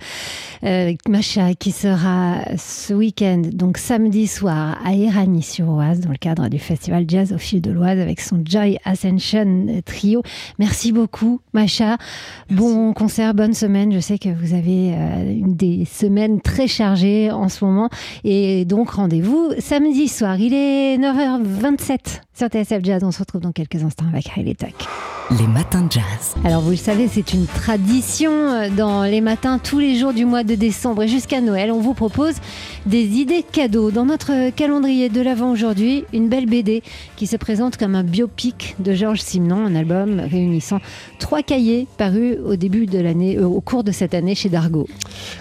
Euh, 0.65 0.93
Macha 1.07 1.53
qui 1.53 1.71
sera 1.71 2.39
ce 2.57 2.93
week-end, 2.93 3.43
donc 3.53 3.77
samedi 3.77 4.25
soir, 4.25 4.79
à 4.83 4.93
Irani-sur-Oise, 4.93 5.99
dans 5.99 6.09
le 6.09 6.17
cadre 6.17 6.49
du 6.49 6.57
festival 6.57 7.05
Jazz 7.07 7.33
au 7.33 7.37
fil 7.37 7.61
de 7.61 7.69
l'Oise 7.69 7.99
avec 7.99 8.19
son 8.19 8.41
Joy 8.43 8.79
Ascension 8.83 9.81
Trio. 9.85 10.23
Merci 10.57 10.91
beaucoup, 10.91 11.39
Macha. 11.53 11.97
Bon 12.49 12.93
concert, 12.93 13.35
bonne 13.35 13.53
semaine. 13.53 13.93
Je 13.93 13.99
sais 13.99 14.17
que 14.17 14.29
vous 14.29 14.55
avez 14.55 14.93
euh, 14.93 15.41
des 15.45 15.85
semaines 15.85 16.41
très 16.41 16.67
chargées 16.67 17.31
en 17.31 17.47
ce 17.47 17.63
moment. 17.63 17.89
Et 18.23 18.65
donc, 18.65 18.89
rendez-vous 18.89 19.51
samedi 19.59 20.07
soir. 20.07 20.39
Il 20.39 20.53
est 20.53 20.97
9h27 20.97 22.21
sur 22.33 22.47
TSF 22.47 22.83
Jazz. 22.83 23.03
On 23.03 23.11
se 23.11 23.19
retrouve 23.19 23.41
dans 23.41 23.51
quelques 23.51 23.83
instants 23.83 24.07
avec 24.11 24.27
Riley 24.29 24.55
Tuck. 24.55 24.73
Les 25.31 25.47
matins 25.47 25.81
de 25.81 25.91
jazz. 25.91 26.35
Alors 26.43 26.61
vous 26.61 26.69
le 26.71 26.75
savez, 26.75 27.07
c'est 27.07 27.33
une 27.33 27.47
tradition 27.47 28.31
euh, 28.31 28.69
dans 28.69 29.03
les 29.03 29.21
matins 29.21 29.57
tous 29.57 29.79
les 29.79 29.97
jours 29.97 30.13
du 30.13 30.23
mois 30.23 30.43
de 30.43 30.54
décembre 30.55 31.03
et 31.03 31.07
jusqu'à 31.07 31.41
Noël. 31.41 31.71
On 31.71 31.79
vous 31.79 31.93
propose 31.93 32.35
des 32.85 33.03
idées 33.03 33.43
cadeaux. 33.43 33.91
Dans 33.91 34.05
notre 34.05 34.49
calendrier 34.51 35.09
de 35.09 35.21
l'avant 35.21 35.51
aujourd'hui, 35.51 36.05
une 36.13 36.29
belle 36.29 36.45
BD 36.45 36.83
qui 37.15 37.27
se 37.27 37.37
présente 37.37 37.77
comme 37.77 37.95
un 37.95 38.03
biopic 38.03 38.75
de 38.79 38.93
Georges 38.93 39.21
Simenon, 39.21 39.65
un 39.65 39.75
album 39.75 40.19
réunissant 40.19 40.79
trois 41.19 41.43
cahiers 41.43 41.87
parus 41.97 42.37
au 42.45 42.55
début 42.55 42.85
de 42.85 42.99
l'année, 42.99 43.37
euh, 43.37 43.45
au 43.45 43.61
cours 43.61 43.83
de 43.83 43.91
cette 43.91 44.13
année 44.13 44.35
chez 44.35 44.49
Dargaud. 44.49 44.87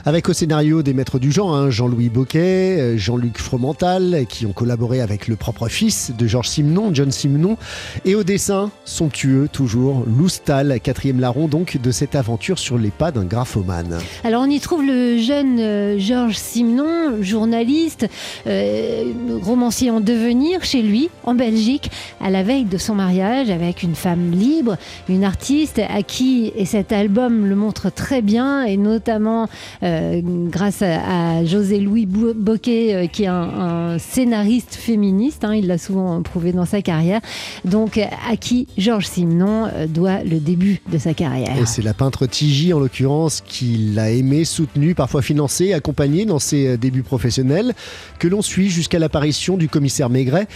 Avec 0.04 0.28
au 0.28 0.32
scénario 0.32 0.82
des 0.82 0.94
maîtres 0.94 1.18
du 1.18 1.32
genre, 1.32 1.54
hein, 1.54 1.70
Jean-Louis 1.70 2.08
Boquet, 2.08 2.78
euh, 2.78 2.96
Jean-Luc 2.96 3.38
Fromental, 3.38 4.24
qui 4.28 4.46
ont 4.46 4.52
collaboré 4.52 5.00
avec 5.00 5.28
le 5.28 5.36
propre 5.36 5.68
fils 5.68 6.12
de 6.16 6.26
Georges 6.26 6.48
Simenon, 6.48 6.90
John 6.92 7.10
Simenon, 7.10 7.56
et 8.04 8.14
au 8.14 8.24
dessin, 8.24 8.70
somptueux 8.84 9.48
toujours 9.52 10.04
Loustal, 10.06 10.80
quatrième 10.80 11.20
larron 11.20 11.48
donc 11.48 11.78
de 11.82 11.90
cette 11.90 12.14
aventure 12.14 12.58
sur 12.58 12.78
les 12.78 12.90
pas 12.90 13.10
d'un 13.10 13.24
graphomane. 13.24 13.98
Alors 14.22 14.42
on 14.42 14.50
y 14.50 14.60
trouve 14.60 14.82
le 14.84 15.03
jeune 15.18 15.58
euh, 15.58 15.98
Georges 15.98 16.36
Simenon, 16.36 17.22
journaliste, 17.22 18.08
euh, 18.46 19.12
romancier 19.42 19.90
en 19.90 20.00
devenir 20.00 20.64
chez 20.64 20.82
lui, 20.82 21.08
en 21.24 21.34
Belgique, 21.34 21.90
à 22.20 22.30
la 22.30 22.42
veille 22.42 22.64
de 22.64 22.78
son 22.78 22.94
mariage 22.94 23.50
avec 23.50 23.82
une 23.82 23.94
femme 23.94 24.30
libre, 24.32 24.76
une 25.08 25.24
artiste 25.24 25.80
à 25.88 26.02
qui, 26.02 26.52
et 26.56 26.64
cet 26.64 26.92
album 26.92 27.46
le 27.46 27.56
montre 27.56 27.90
très 27.90 28.22
bien, 28.22 28.64
et 28.64 28.76
notamment 28.76 29.48
euh, 29.82 30.20
grâce 30.24 30.82
à, 30.82 31.44
José-Louis 31.44 32.06
Boquet, 32.06 33.08
qui 33.12 33.24
est 33.24 33.28
un, 33.28 33.96
scénariste 33.98 34.74
féministe, 34.74 35.44
hein, 35.44 35.54
il 35.54 35.66
l'a 35.66 35.78
souvent 35.78 36.22
prouvé 36.22 36.52
dans 36.52 36.64
sa 36.64 36.82
carrière, 36.82 37.20
donc 37.64 37.98
à 37.98 38.36
qui 38.36 38.66
Georges 38.76 39.06
Simenon 39.06 39.68
doit 39.88 40.22
le 40.24 40.38
début 40.40 40.80
de 40.90 40.98
sa 40.98 41.14
carrière. 41.14 41.56
Et 41.58 41.66
c'est 41.66 41.82
la 41.82 41.94
peintre 41.94 42.26
Tiji, 42.26 42.72
en 42.72 42.80
l'occurrence, 42.80 43.42
qui 43.46 43.92
l'a 43.94 44.10
aimé, 44.10 44.44
soutenu, 44.44 44.83
parfois 44.92 45.22
financé, 45.22 45.72
accompagné 45.72 46.26
dans 46.26 46.38
ses 46.38 46.66
euh, 46.66 46.76
débuts 46.76 47.02
professionnels, 47.02 47.72
que 48.18 48.28
l'on 48.28 48.42
suit 48.42 48.68
jusqu'à 48.68 48.98
l'apparition 48.98 49.56
du 49.56 49.70
commissaire 49.70 50.10
Maigret. 50.10 50.46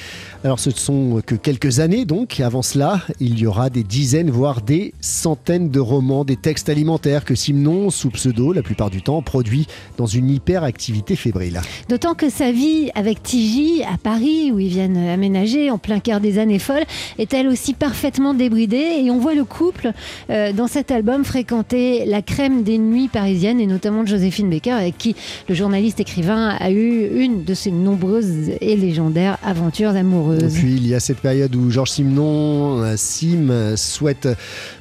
Alors 0.44 0.58
ce 0.58 0.68
ne 0.68 0.74
sont 0.74 1.22
que 1.24 1.34
quelques 1.34 1.80
années, 1.80 2.04
donc. 2.04 2.40
Avant 2.40 2.62
cela, 2.62 3.00
il 3.20 3.38
y 3.38 3.46
aura 3.46 3.70
des 3.70 3.84
dizaines, 3.84 4.30
voire 4.30 4.60
des 4.60 4.92
centaines 5.00 5.70
de 5.70 5.80
romans, 5.80 6.24
des 6.24 6.36
textes 6.36 6.68
alimentaires 6.68 7.24
que 7.24 7.34
Simon, 7.34 7.90
sous 7.90 8.10
pseudo, 8.10 8.52
la 8.52 8.62
plupart 8.62 8.90
du 8.90 9.02
temps, 9.02 9.22
produit 9.22 9.66
dans 9.96 10.06
une 10.06 10.28
hyperactivité 10.30 11.16
fébrile. 11.16 11.60
D'autant 11.88 12.14
que 12.14 12.28
sa 12.28 12.52
vie 12.52 12.90
avec 12.94 13.22
Tiji, 13.22 13.82
à 13.82 13.96
Paris, 13.96 14.52
où 14.52 14.58
ils 14.58 14.68
viennent 14.68 14.96
aménager 14.96 15.70
en 15.70 15.78
plein 15.78 16.00
cœur 16.00 16.20
des 16.20 16.38
années 16.38 16.58
folles, 16.58 16.84
est 17.18 17.32
elle 17.32 17.48
aussi 17.48 17.74
parfaitement 17.74 18.34
débridée 18.34 19.02
et 19.02 19.10
on 19.10 19.18
voit 19.18 19.34
le 19.34 19.44
couple 19.44 19.92
euh, 20.30 20.52
dans 20.52 20.66
cet 20.66 20.90
album 20.90 21.24
fréquenter 21.24 22.04
la 22.06 22.22
crème 22.22 22.62
des 22.62 22.78
nuits 22.78 23.08
parisiennes 23.08 23.60
et 23.60 23.66
notamment 23.66 24.02
de 24.02 24.08
Joséphine 24.18 24.50
Baker 24.50 24.72
avec 24.72 24.98
qui 24.98 25.14
le 25.48 25.54
journaliste 25.54 26.00
écrivain 26.00 26.48
a 26.58 26.72
eu 26.72 27.06
une 27.22 27.44
de 27.44 27.54
ses 27.54 27.70
nombreuses 27.70 28.50
et 28.60 28.76
légendaires 28.76 29.38
aventures 29.44 29.90
amoureuses. 29.90 30.56
Et 30.56 30.60
puis 30.60 30.74
il 30.74 30.88
y 30.88 30.94
a 30.94 31.00
cette 31.00 31.20
période 31.20 31.54
où 31.54 31.70
Georges 31.70 31.90
Simenon, 31.90 32.82
euh, 32.82 32.94
Sim, 32.96 33.50
euh, 33.50 33.76
souhaite 33.76 34.28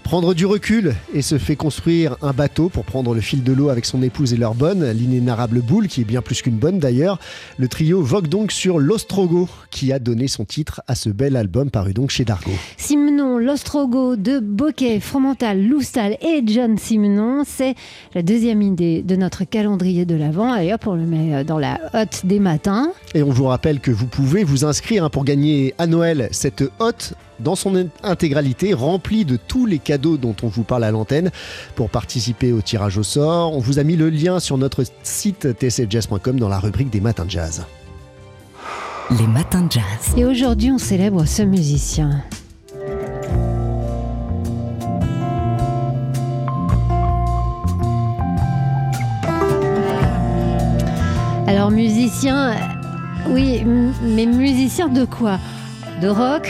prendre 0.03 0.33
du 0.33 0.45
recul 0.45 0.95
et 1.13 1.21
se 1.21 1.37
fait 1.37 1.55
construire 1.55 2.15
un 2.21 2.31
bateau 2.31 2.69
pour 2.69 2.85
prendre 2.85 3.13
le 3.13 3.21
fil 3.21 3.43
de 3.43 3.53
l'eau 3.53 3.69
avec 3.69 3.85
son 3.85 4.01
épouse 4.01 4.33
et 4.33 4.37
leur 4.37 4.55
bonne, 4.55 4.89
l'inénarrable 4.91 5.61
boule 5.61 5.87
qui 5.87 6.01
est 6.01 6.05
bien 6.05 6.21
plus 6.21 6.41
qu'une 6.41 6.55
bonne 6.55 6.79
d'ailleurs. 6.79 7.19
Le 7.57 7.67
trio 7.67 8.01
vogue 8.01 8.27
donc 8.27 8.51
sur 8.51 8.79
l'Ostrogo 8.79 9.49
qui 9.69 9.91
a 9.91 9.99
donné 9.99 10.27
son 10.27 10.45
titre 10.45 10.81
à 10.87 10.95
ce 10.95 11.09
bel 11.09 11.35
album 11.35 11.69
paru 11.69 11.93
donc 11.93 12.09
chez 12.09 12.25
Dargo. 12.25 12.51
Simon, 12.77 13.37
l'Ostrogo 13.37 14.15
de 14.15 14.39
Bokeh, 14.39 14.99
Fromental, 14.99 15.61
Loustal 15.61 16.17
et 16.21 16.41
John 16.45 16.77
Simenon. 16.77 17.43
C'est 17.45 17.75
la 18.15 18.21
deuxième 18.21 18.61
idée 18.61 19.03
de 19.03 19.15
notre 19.17 19.26
calendrier 19.29 20.05
de 20.05 20.15
l'Avent. 20.15 20.51
Allez 20.51 20.73
hop, 20.73 20.87
on 20.87 20.95
le 20.95 21.05
met 21.05 21.35
euh, 21.35 21.43
dans 21.43 21.59
la 21.59 21.79
hotte 21.93 22.25
des 22.25 22.39
matins. 22.39 22.91
Et 23.13 23.23
on 23.23 23.29
vous 23.29 23.45
rappelle 23.45 23.79
que 23.79 23.91
vous 23.91 24.07
pouvez 24.07 24.43
vous 24.43 24.65
inscrire 24.65 25.03
hein, 25.03 25.09
pour 25.09 25.23
gagner 25.23 25.73
à 25.77 25.87
Noël 25.87 26.29
cette 26.31 26.63
hotte 26.79 27.13
dans 27.39 27.55
son 27.55 27.89
intégralité, 28.03 28.73
remplie 28.73 29.25
de 29.25 29.37
tous 29.37 29.65
les 29.65 29.79
cadeaux 29.79 30.17
dont 30.17 30.35
on 30.41 30.47
vous 30.47 30.63
parle 30.63 30.83
à 30.83 30.91
l'antenne. 30.91 31.31
Pour 31.75 31.89
participer 31.89 32.51
au 32.51 32.61
tirage 32.61 32.97
au 32.97 33.03
sort, 33.03 33.53
on 33.53 33.59
vous 33.59 33.79
a 33.79 33.83
mis 33.83 33.95
le 33.95 34.09
lien 34.09 34.39
sur 34.39 34.57
notre 34.57 34.83
site 35.03 35.47
tsfjazz.com 35.59 36.39
dans 36.39 36.49
la 36.49 36.59
rubrique 36.59 36.89
des 36.89 37.01
matins 37.01 37.25
de 37.25 37.31
jazz. 37.31 37.65
Les 39.19 39.27
matins 39.27 39.61
de 39.61 39.71
jazz. 39.71 39.83
Et 40.17 40.25
aujourd'hui, 40.25 40.71
on 40.71 40.77
célèbre 40.77 41.25
ce 41.25 41.43
musicien. 41.43 42.23
Alors 51.67 51.75
musicien, 51.75 52.55
oui, 53.27 53.61
mais 54.01 54.25
musicien 54.25 54.87
de 54.87 55.03
quoi? 55.03 55.37
De 56.01 56.07
rock 56.07 56.47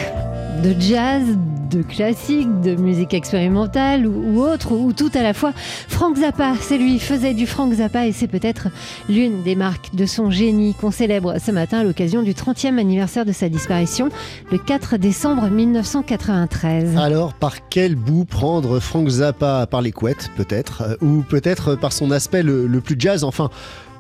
De 0.62 0.80
jazz 0.80 1.24
de 1.72 1.82
classique, 1.82 2.62
de 2.62 2.76
musique 2.76 3.16
expérimentale 3.16 4.06
ou, 4.06 4.40
autre, 4.42 4.74
ou 4.74 4.94
tout 4.94 5.10
à 5.16 5.24
la 5.24 5.34
fois. 5.34 5.54
Frank 5.56 6.18
Zappa, 6.18 6.54
c'est 6.62 6.78
lui, 6.78 7.00
faisait 7.00 7.34
du 7.34 7.48
Frank 7.48 7.74
Zappa 7.74 8.06
et 8.06 8.12
c'est 8.12 8.28
peut-être 8.28 8.68
l'une 9.10 9.42
des 9.42 9.56
marques 9.56 9.96
de 9.96 10.06
son 10.06 10.30
génie 10.30 10.76
qu'on 10.76 10.92
célèbre 10.92 11.40
ce 11.44 11.50
matin 11.50 11.80
à 11.80 11.84
l'occasion 11.84 12.22
du 12.22 12.34
30e 12.34 12.78
anniversaire 12.78 13.26
de 13.26 13.32
sa 13.32 13.50
disparition, 13.50 14.10
le 14.52 14.60
4 14.60 14.98
décembre 14.98 15.50
1993. 15.50 16.96
Alors, 16.96 17.34
par 17.34 17.68
quel 17.70 17.96
bout 17.96 18.26
prendre 18.26 18.80
Frank 18.80 19.10
Zappa? 19.10 19.66
Par 19.66 19.82
les 19.82 19.92
couettes, 19.92 20.30
peut-être, 20.38 20.84
euh, 20.84 20.96
ou 21.02 21.24
peut-être 21.24 21.74
par 21.74 21.92
son 21.92 22.12
aspect 22.12 22.44
le 22.44 22.80
plus 22.82 22.96
jazz, 23.00 23.24
enfin 23.24 23.50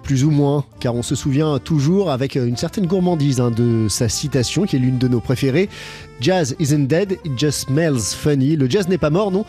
plus 0.07 0.23
ou 0.23 0.31
moins, 0.31 0.63
car 0.79 0.95
on 0.95 1.03
se 1.03 1.15
souvient 1.15 1.59
toujours 1.59 2.11
avec 2.11 2.35
une 2.35 2.55
certaine 2.55 2.87
gourmandise 2.87 3.41
hein, 3.41 3.51
de 3.51 3.87
sa 3.89 4.07
citation, 4.07 4.63
qui 4.63 4.77
est 4.77 4.79
l'une 4.79 4.97
de 4.97 5.09
nos 5.09 5.19
préférées. 5.19 5.67
Jazz 6.21 6.55
isn't 6.59 6.87
dead, 6.87 7.19
it 7.25 7.37
just 7.37 7.67
smells 7.67 8.15
funny. 8.15 8.55
Le 8.55 8.69
jazz 8.69 8.87
n'est 8.87 8.97
pas 8.97 9.09
mort, 9.09 9.31
non? 9.31 9.43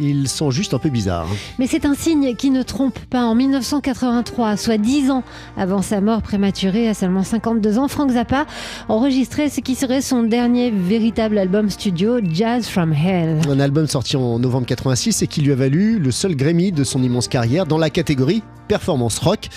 Il 0.00 0.28
sent 0.28 0.50
juste 0.50 0.74
un 0.74 0.78
peu 0.78 0.88
bizarre. 0.88 1.26
Hein. 1.30 1.36
Mais 1.58 1.66
c'est 1.66 1.84
un 1.84 1.94
signe 1.94 2.34
qui 2.34 2.50
ne 2.50 2.62
trompe 2.62 2.98
pas. 3.10 3.24
En 3.24 3.34
1983, 3.34 4.56
soit 4.56 4.78
10 4.78 5.10
ans 5.10 5.24
avant 5.56 5.82
sa 5.82 6.00
mort 6.00 6.22
prématurée 6.22 6.88
à 6.88 6.94
seulement 6.94 7.22
52 7.22 7.78
ans, 7.78 7.88
Frank 7.88 8.10
Zappa 8.10 8.46
enregistrait 8.88 9.48
ce 9.48 9.60
qui 9.60 9.74
serait 9.74 10.00
son 10.00 10.22
dernier 10.22 10.70
véritable 10.70 11.38
album 11.38 11.70
studio, 11.70 12.18
Jazz 12.22 12.68
from 12.68 12.92
Hell. 12.92 13.40
Un 13.48 13.60
album 13.60 13.86
sorti 13.86 14.16
en 14.16 14.38
novembre 14.38 14.66
86 14.66 15.22
et 15.22 15.26
qui 15.26 15.40
lui 15.40 15.52
a 15.52 15.56
valu 15.56 15.98
le 15.98 16.10
seul 16.10 16.36
Grammy 16.36 16.72
de 16.72 16.84
son 16.84 17.02
immense 17.02 17.28
carrière 17.28 17.66
dans 17.66 17.78
la 17.78 17.90
catégorie 17.90 18.42
performance 18.68 19.18
rock. 19.18 19.48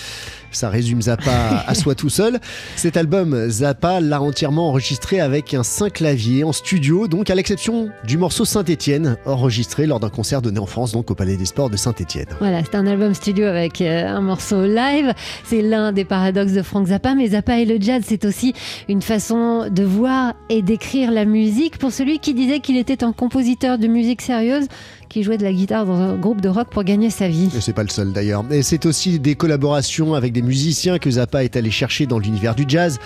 Ça 0.52 0.68
résume 0.68 1.02
Zappa 1.02 1.64
à 1.66 1.74
soi 1.74 1.94
tout 1.94 2.08
seul. 2.08 2.40
Cet 2.76 2.96
album, 2.96 3.48
Zappa 3.48 4.00
l'a 4.00 4.20
entièrement 4.20 4.68
enregistré 4.68 5.20
avec 5.20 5.54
un 5.54 5.62
5 5.62 5.92
clavier 5.92 6.44
en 6.44 6.52
studio, 6.52 7.08
donc 7.08 7.30
à 7.30 7.34
l'exception 7.34 7.90
du 8.04 8.18
morceau 8.18 8.44
Saint-Étienne, 8.44 9.16
enregistré 9.26 9.86
lors 9.86 10.00
d'un 10.00 10.08
concert 10.08 10.42
donné 10.42 10.58
en 10.58 10.66
France, 10.66 10.92
donc 10.92 11.10
au 11.10 11.14
Palais 11.14 11.36
des 11.36 11.44
Sports 11.44 11.70
de 11.70 11.76
Saint-Étienne. 11.76 12.26
Voilà, 12.38 12.62
c'est 12.64 12.74
un 12.74 12.86
album 12.86 13.14
studio 13.14 13.46
avec 13.46 13.80
euh, 13.80 14.06
un 14.06 14.20
morceau 14.20 14.64
live. 14.66 15.12
C'est 15.44 15.62
l'un 15.62 15.92
des 15.92 16.04
paradoxes 16.04 16.52
de 16.52 16.62
Frank 16.62 16.86
Zappa, 16.86 17.14
mais 17.14 17.28
Zappa 17.28 17.58
et 17.58 17.64
le 17.64 17.76
jazz, 17.80 18.02
c'est 18.06 18.24
aussi 18.24 18.54
une 18.88 19.02
façon 19.02 19.68
de 19.70 19.82
voir 19.82 20.34
et 20.48 20.62
d'écrire 20.62 21.10
la 21.10 21.24
musique. 21.24 21.78
Pour 21.78 21.92
celui 21.92 22.18
qui 22.18 22.34
disait 22.34 22.60
qu'il 22.60 22.76
était 22.76 23.04
un 23.04 23.12
compositeur 23.12 23.78
de 23.78 23.86
musique 23.86 24.22
sérieuse, 24.22 24.66
qui 25.10 25.24
jouait 25.24 25.38
de 25.38 25.42
la 25.42 25.52
guitare 25.52 25.84
dans 25.86 25.96
un 25.96 26.16
groupe 26.16 26.40
de 26.40 26.48
rock 26.48 26.68
pour 26.70 26.84
gagner 26.84 27.10
sa 27.10 27.28
vie. 27.28 27.50
Et 27.54 27.60
c'est 27.60 27.72
pas 27.72 27.82
le 27.82 27.88
seul 27.88 28.12
d'ailleurs. 28.12 28.44
Et 28.50 28.62
c'est 28.62 28.86
aussi 28.86 29.18
des 29.18 29.34
collaborations 29.34 30.14
avec 30.14 30.32
des 30.32 30.40
musiciens 30.40 30.98
que 30.98 31.10
Zappa 31.10 31.42
est 31.42 31.56
allé 31.56 31.70
chercher 31.72 32.06
dans 32.06 32.20
l'univers 32.20 32.54
du 32.54 32.64
jazz. 32.66 32.98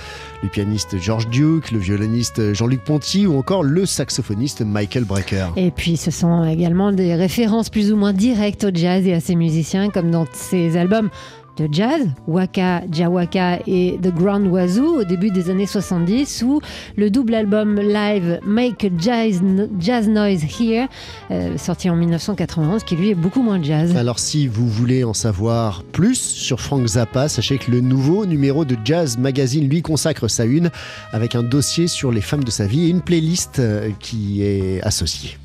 Le 0.42 0.50
pianiste 0.50 0.98
George 0.98 1.28
Duke, 1.30 1.70
le 1.70 1.78
violoniste 1.78 2.52
Jean-Luc 2.52 2.84
Ponty 2.84 3.26
ou 3.26 3.38
encore 3.38 3.62
le 3.62 3.86
saxophoniste 3.86 4.60
Michael 4.60 5.04
Brecker. 5.04 5.48
Et 5.56 5.70
puis 5.70 5.96
ce 5.96 6.10
sont 6.10 6.44
également 6.44 6.92
des 6.92 7.14
références 7.14 7.70
plus 7.70 7.90
ou 7.90 7.96
moins 7.96 8.12
directes 8.12 8.64
au 8.64 8.70
jazz 8.72 9.06
et 9.06 9.14
à 9.14 9.20
ses 9.20 9.34
musiciens, 9.34 9.88
comme 9.88 10.10
dans 10.10 10.26
ses 10.32 10.76
albums 10.76 11.08
de 11.56 11.68
jazz, 11.70 12.08
Waka, 12.26 12.82
Jawaka 12.90 13.60
et 13.66 13.98
The 14.02 14.12
Grand 14.12 14.44
Wazoo 14.44 15.00
au 15.00 15.04
début 15.04 15.30
des 15.30 15.50
années 15.50 15.66
70 15.66 16.42
ou 16.42 16.60
le 16.96 17.10
double 17.10 17.34
album 17.34 17.76
live 17.76 18.40
Make 18.44 18.90
Jazz, 18.98 19.42
jazz 19.78 20.08
Noise 20.08 20.44
Here, 20.44 20.88
euh, 21.30 21.56
sorti 21.56 21.88
en 21.90 21.96
1991, 21.96 22.84
qui 22.84 22.96
lui 22.96 23.10
est 23.10 23.14
beaucoup 23.14 23.42
moins 23.42 23.62
jazz. 23.62 23.96
Alors 23.96 24.18
si 24.18 24.46
vous 24.46 24.68
voulez 24.68 25.04
en 25.04 25.14
savoir 25.14 25.82
plus 25.84 26.20
sur 26.20 26.60
Frank 26.60 26.86
Zappa, 26.86 27.28
sachez 27.28 27.58
que 27.58 27.70
le 27.70 27.80
nouveau 27.80 28.26
numéro 28.26 28.64
de 28.64 28.76
Jazz 28.84 29.18
Magazine 29.18 29.68
lui 29.68 29.82
consacre 29.82 30.28
sa 30.28 30.44
une 30.44 30.70
avec 31.12 31.34
un 31.34 31.42
dossier 31.42 31.86
sur 31.86 32.10
les 32.10 32.20
femmes 32.20 32.44
de 32.44 32.50
sa 32.50 32.66
vie 32.66 32.86
et 32.86 32.88
une 32.88 33.02
playlist 33.02 33.58
euh, 33.58 33.90
qui 34.00 34.42
est 34.42 34.82
associée. 34.82 35.36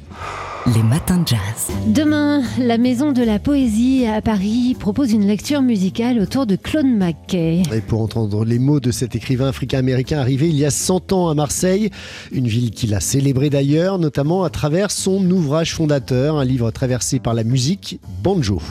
Les 0.76 0.84
matins 0.84 1.20
de 1.20 1.28
jazz. 1.28 1.72
Demain, 1.88 2.44
la 2.60 2.78
Maison 2.78 3.12
de 3.12 3.24
la 3.24 3.40
Poésie 3.40 4.06
à 4.06 4.22
Paris 4.22 4.76
propose 4.80 5.14
une 5.14 5.26
lecture 5.26 5.62
musicale 5.62 6.20
autour 6.20 6.46
de 6.46 6.56
Claude 6.56 6.86
McKay. 6.86 7.64
Et 7.74 7.82
pour 7.82 8.02
entendre 8.02 8.46
les 8.46 8.60
mots 8.60 8.80
de 8.80 8.92
cet 8.92 9.16
écrivain 9.16 9.48
africain-américain 9.48 10.20
arrivé 10.20 10.50
il 10.50 10.56
y 10.56 10.66
a 10.66 10.72
100 10.72 11.14
ans 11.14 11.30
à 11.30 11.34
Marseille, 11.34 11.90
une 12.32 12.48
ville 12.48 12.72
qu'il 12.72 12.94
a 12.94 13.00
célébrée 13.00 13.50
d'ailleurs, 13.50 14.00
notamment 14.00 14.44
à 14.44 14.50
travers 14.50 14.92
son 14.92 15.28
ouvrage 15.32 15.74
fondateur, 15.74 16.38
un 16.38 16.46
livre 16.46 16.70
traversé 16.72 17.20
par 17.20 17.34
la 17.34 17.44
musique, 17.44 18.00
Banjo. 18.22 18.62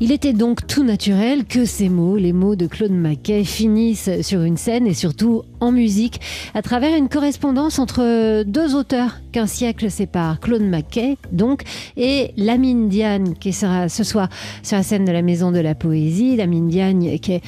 Il 0.00 0.12
était 0.12 0.32
donc 0.32 0.66
tout 0.66 0.84
naturel 0.84 1.44
que 1.44 1.64
ces 1.64 1.88
mots, 1.88 2.16
les 2.16 2.32
mots 2.32 2.56
de 2.56 2.66
Claude 2.66 2.92
Mackay, 2.92 3.44
finissent 3.44 4.22
sur 4.22 4.42
une 4.42 4.56
scène 4.56 4.86
et 4.86 4.94
surtout 4.94 5.42
en 5.60 5.70
musique, 5.70 6.20
à 6.54 6.62
travers 6.62 6.96
une 6.96 7.08
correspondance 7.08 7.78
entre 7.78 8.42
deux 8.42 8.74
auteurs 8.74 9.20
qu'un 9.30 9.46
siècle 9.46 9.90
sépare. 9.90 10.40
Claude 10.40 10.62
Mackay, 10.62 11.16
donc, 11.30 11.62
et 11.96 12.32
Lamine 12.36 12.88
Diane, 12.88 13.34
qui 13.34 13.52
sera 13.52 13.88
ce 13.88 14.04
soir 14.04 14.28
sur 14.62 14.76
la 14.76 14.82
scène 14.82 15.04
de 15.04 15.12
la 15.12 15.22
Maison 15.22 15.52
de 15.52 15.60
la 15.60 15.74
Poésie. 15.74 16.36
Lamine 16.36 16.68
Diane, 16.68 17.18
qui 17.20 17.32
est 17.32 17.42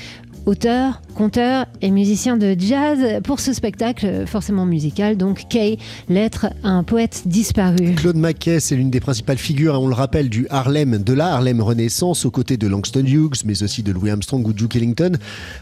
auteur, 0.46 1.00
conteur 1.14 1.66
et 1.80 1.90
musicien 1.90 2.36
de 2.36 2.56
jazz 2.58 3.20
pour 3.22 3.40
ce 3.40 3.52
spectacle 3.52 4.26
forcément 4.26 4.66
musical. 4.66 5.16
Donc 5.16 5.44
Kay, 5.48 5.78
lettre 6.08 6.46
à 6.62 6.70
un 6.70 6.84
poète 6.84 7.22
disparu. 7.26 7.94
Claude 7.96 8.16
Mackay, 8.16 8.60
c'est 8.60 8.76
l'une 8.76 8.90
des 8.90 9.00
principales 9.00 9.38
figures, 9.38 9.80
on 9.80 9.88
le 9.88 9.94
rappelle, 9.94 10.28
du 10.28 10.46
Harlem, 10.50 10.98
de 10.98 11.12
la 11.12 11.34
Harlem 11.34 11.60
Renaissance, 11.60 12.24
aux 12.24 12.30
côtés 12.30 12.56
de 12.56 12.66
Langston 12.66 13.04
Hughes, 13.06 13.42
mais 13.44 13.62
aussi 13.62 13.82
de 13.82 13.92
Louis 13.92 14.10
Armstrong 14.10 14.46
ou 14.46 14.52
Duke 14.52 14.76
Ellington. 14.76 15.12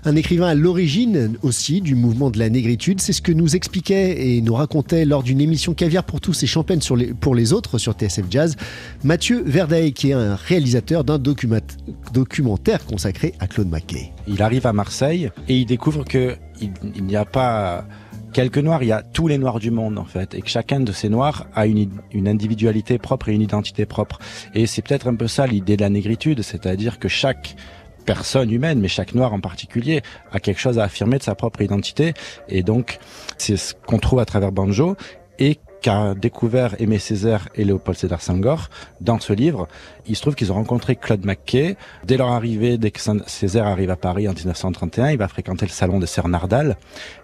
Un 0.04 0.16
écrivain 0.16 0.48
à 0.48 0.54
l'origine 0.54 1.36
aussi 1.42 1.80
du 1.80 1.94
mouvement 1.94 2.30
de 2.30 2.38
la 2.38 2.48
négritude. 2.48 3.00
C'est 3.00 3.12
ce 3.12 3.22
que 3.22 3.32
nous 3.32 3.54
expliquait 3.54 4.36
et 4.36 4.40
nous 4.40 4.54
racontait 4.54 5.04
lors 5.04 5.22
d'une 5.22 5.40
émission 5.40 5.74
Caviar 5.74 6.04
pour 6.04 6.20
tous 6.20 6.42
et 6.42 6.46
Champagne 6.46 6.80
sur 6.80 6.96
les, 6.96 7.14
pour 7.14 7.34
les 7.34 7.52
autres 7.52 7.78
sur 7.78 7.92
TSF 7.92 8.26
Jazz, 8.30 8.56
Mathieu 9.04 9.42
Verdeil, 9.44 9.92
qui 9.92 10.10
est 10.10 10.14
un 10.14 10.34
réalisateur 10.34 11.04
d'un 11.04 11.18
documentaire 11.18 12.84
consacré 12.84 13.34
à 13.40 13.46
Claude 13.46 13.68
Mackay. 13.68 14.12
Il 14.26 14.42
arrive 14.42 14.66
à 14.66 14.71
Marseille 14.72 15.30
et 15.48 15.56
il 15.56 15.66
découvre 15.66 16.04
que 16.04 16.36
il, 16.60 17.04
n'y 17.04 17.16
a 17.16 17.24
pas 17.24 17.84
quelques 18.32 18.58
noirs, 18.58 18.82
il 18.82 18.88
y 18.88 18.92
a 18.92 19.02
tous 19.02 19.28
les 19.28 19.38
noirs 19.38 19.58
du 19.58 19.70
monde 19.70 19.98
en 19.98 20.04
fait, 20.04 20.34
et 20.34 20.42
que 20.42 20.48
chacun 20.48 20.80
de 20.80 20.92
ces 20.92 21.08
noirs 21.08 21.46
a 21.54 21.66
une, 21.66 21.90
une 22.12 22.28
individualité 22.28 22.98
propre 22.98 23.28
et 23.28 23.34
une 23.34 23.42
identité 23.42 23.84
propre. 23.84 24.18
Et 24.54 24.66
c'est 24.66 24.82
peut-être 24.82 25.08
un 25.08 25.14
peu 25.14 25.28
ça 25.28 25.46
l'idée 25.46 25.76
de 25.76 25.82
la 25.82 25.90
négritude, 25.90 26.42
c'est-à-dire 26.42 26.98
que 26.98 27.08
chaque 27.08 27.56
personne 28.02 28.50
humaine, 28.50 28.80
mais 28.80 28.88
chaque 28.88 29.14
noir 29.14 29.32
en 29.32 29.40
particulier, 29.40 30.02
a 30.32 30.40
quelque 30.40 30.60
chose 30.60 30.78
à 30.78 30.84
affirmer 30.84 31.18
de 31.18 31.22
sa 31.22 31.34
propre 31.34 31.62
identité. 31.62 32.14
Et 32.48 32.62
donc, 32.62 32.98
c'est 33.38 33.56
ce 33.56 33.74
qu'on 33.74 33.98
trouve 33.98 34.18
à 34.18 34.24
travers 34.24 34.52
Banjo 34.52 34.96
et 35.38 35.58
qu'a 35.82 36.14
découvert 36.14 36.74
Aimé 36.80 36.98
Césaire 36.98 37.48
et 37.54 37.64
Léopold 37.64 37.98
Sédar 37.98 38.22
Senghor 38.22 38.70
dans 39.00 39.18
ce 39.18 39.32
livre. 39.32 39.68
Il 40.06 40.16
se 40.16 40.22
trouve 40.22 40.34
qu'ils 40.34 40.50
ont 40.50 40.54
rencontré 40.54 40.96
Claude 40.96 41.24
McKay. 41.24 41.76
Dès 42.04 42.16
leur 42.16 42.28
arrivée, 42.28 42.78
dès 42.78 42.90
que 42.90 43.00
Césaire 43.26 43.66
arrive 43.66 43.90
à 43.90 43.96
Paris 43.96 44.28
en 44.28 44.32
1931, 44.32 45.10
il 45.10 45.18
va 45.18 45.28
fréquenter 45.28 45.66
le 45.66 45.70
salon 45.70 45.98
des 45.98 46.06
Sœurs 46.06 46.28
Nardal. 46.28 46.76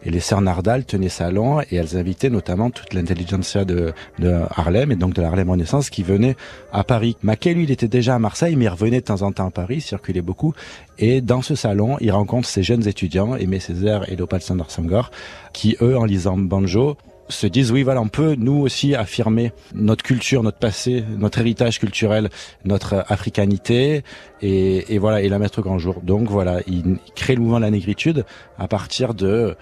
Et 0.04 0.10
les 0.10 0.20
Sœurs 0.20 0.42
Nardal 0.42 0.84
tenaient 0.84 1.08
salon 1.08 1.60
et 1.60 1.76
elles 1.76 1.96
invitaient 1.96 2.30
notamment 2.30 2.70
toute 2.70 2.92
l'intelligentsia 2.94 3.64
de, 3.64 3.92
de, 4.18 4.40
Harlem 4.54 4.92
et 4.92 4.96
donc 4.96 5.14
de 5.14 5.22
la 5.22 5.28
Harlem 5.28 5.50
Renaissance 5.50 5.88
qui 5.88 6.02
venait 6.02 6.36
à 6.72 6.84
Paris. 6.84 7.16
McKay, 7.22 7.54
lui, 7.54 7.64
il 7.64 7.70
était 7.70 7.88
déjà 7.88 8.16
à 8.16 8.18
Marseille, 8.18 8.56
mais 8.56 8.66
il 8.66 8.68
revenait 8.68 9.00
de 9.00 9.06
temps 9.06 9.22
en 9.22 9.32
temps 9.32 9.46
à 9.46 9.50
Paris, 9.50 9.80
circulait 9.80 10.20
beaucoup. 10.20 10.52
Et 10.98 11.20
dans 11.20 11.42
ce 11.42 11.54
salon, 11.54 11.96
il 12.00 12.10
rencontre 12.10 12.48
ces 12.48 12.64
jeunes 12.64 12.86
étudiants, 12.88 13.36
Aimé 13.36 13.60
Césaire 13.60 14.10
et 14.10 14.16
Léopold 14.16 14.42
Sédar 14.42 14.70
Senghor, 14.70 15.10
qui, 15.52 15.76
eux, 15.80 15.96
en 15.96 16.04
lisant 16.04 16.36
Banjo, 16.36 16.96
se 17.28 17.46
disent 17.46 17.72
oui 17.72 17.82
voilà 17.82 18.00
on 18.00 18.08
peut 18.08 18.34
nous 18.38 18.60
aussi 18.60 18.94
affirmer 18.94 19.52
notre 19.74 20.02
culture, 20.02 20.42
notre 20.42 20.58
passé, 20.58 21.04
notre 21.16 21.38
héritage 21.40 21.78
culturel, 21.78 22.30
notre 22.64 23.04
africanité 23.08 24.02
et, 24.42 24.94
et 24.94 24.98
voilà 24.98 25.22
et 25.22 25.28
la 25.28 25.38
mettre 25.38 25.60
au 25.60 25.62
grand 25.62 25.78
jour. 25.78 26.00
Donc 26.02 26.28
voilà, 26.28 26.60
il 26.66 26.98
crée 27.14 27.34
le 27.34 27.40
mouvement 27.40 27.58
de 27.58 27.64
la 27.64 27.70
négritude 27.70 28.24
à 28.58 28.68
partir 28.68 29.14
de 29.14 29.56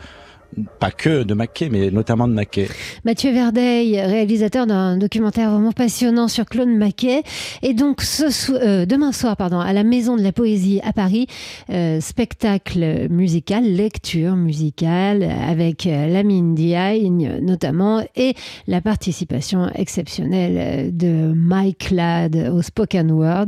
pas 0.78 0.90
que 0.90 1.22
de 1.22 1.34
Mackay, 1.34 1.68
mais 1.70 1.90
notamment 1.90 2.28
de 2.28 2.32
Mackay. 2.32 2.68
Mathieu 3.04 3.32
Verdeil, 3.32 4.00
réalisateur 4.00 4.66
d'un 4.66 4.96
documentaire 4.96 5.50
vraiment 5.50 5.72
passionnant 5.72 6.28
sur 6.28 6.46
Claude 6.46 6.68
Mackay. 6.68 7.22
Et 7.62 7.74
donc, 7.74 8.02
ce 8.02 8.26
euh, 8.52 8.86
demain 8.86 9.12
soir, 9.12 9.36
pardon, 9.36 9.60
à 9.60 9.72
la 9.72 9.84
Maison 9.84 10.16
de 10.16 10.22
la 10.22 10.32
Poésie 10.32 10.80
à 10.82 10.92
Paris, 10.92 11.26
euh, 11.70 12.00
spectacle 12.00 13.08
musical, 13.10 13.64
lecture 13.64 14.36
musicale 14.36 15.22
avec 15.22 15.86
euh, 15.86 16.08
Lamine 16.08 16.54
Diagne 16.54 17.40
notamment 17.42 18.02
et 18.14 18.34
la 18.66 18.80
participation 18.80 19.68
exceptionnelle 19.74 20.96
de 20.96 21.32
Mike 21.34 21.90
Ladd 21.90 22.50
au 22.52 22.62
spoken 22.62 23.10
word. 23.12 23.46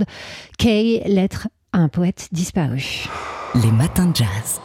Kay, 0.58 1.02
lettre 1.06 1.48
à 1.72 1.78
un 1.78 1.88
poète 1.88 2.28
disparu. 2.32 3.06
Les 3.54 3.72
matins 3.72 4.06
de 4.06 4.16
jazz. 4.16 4.60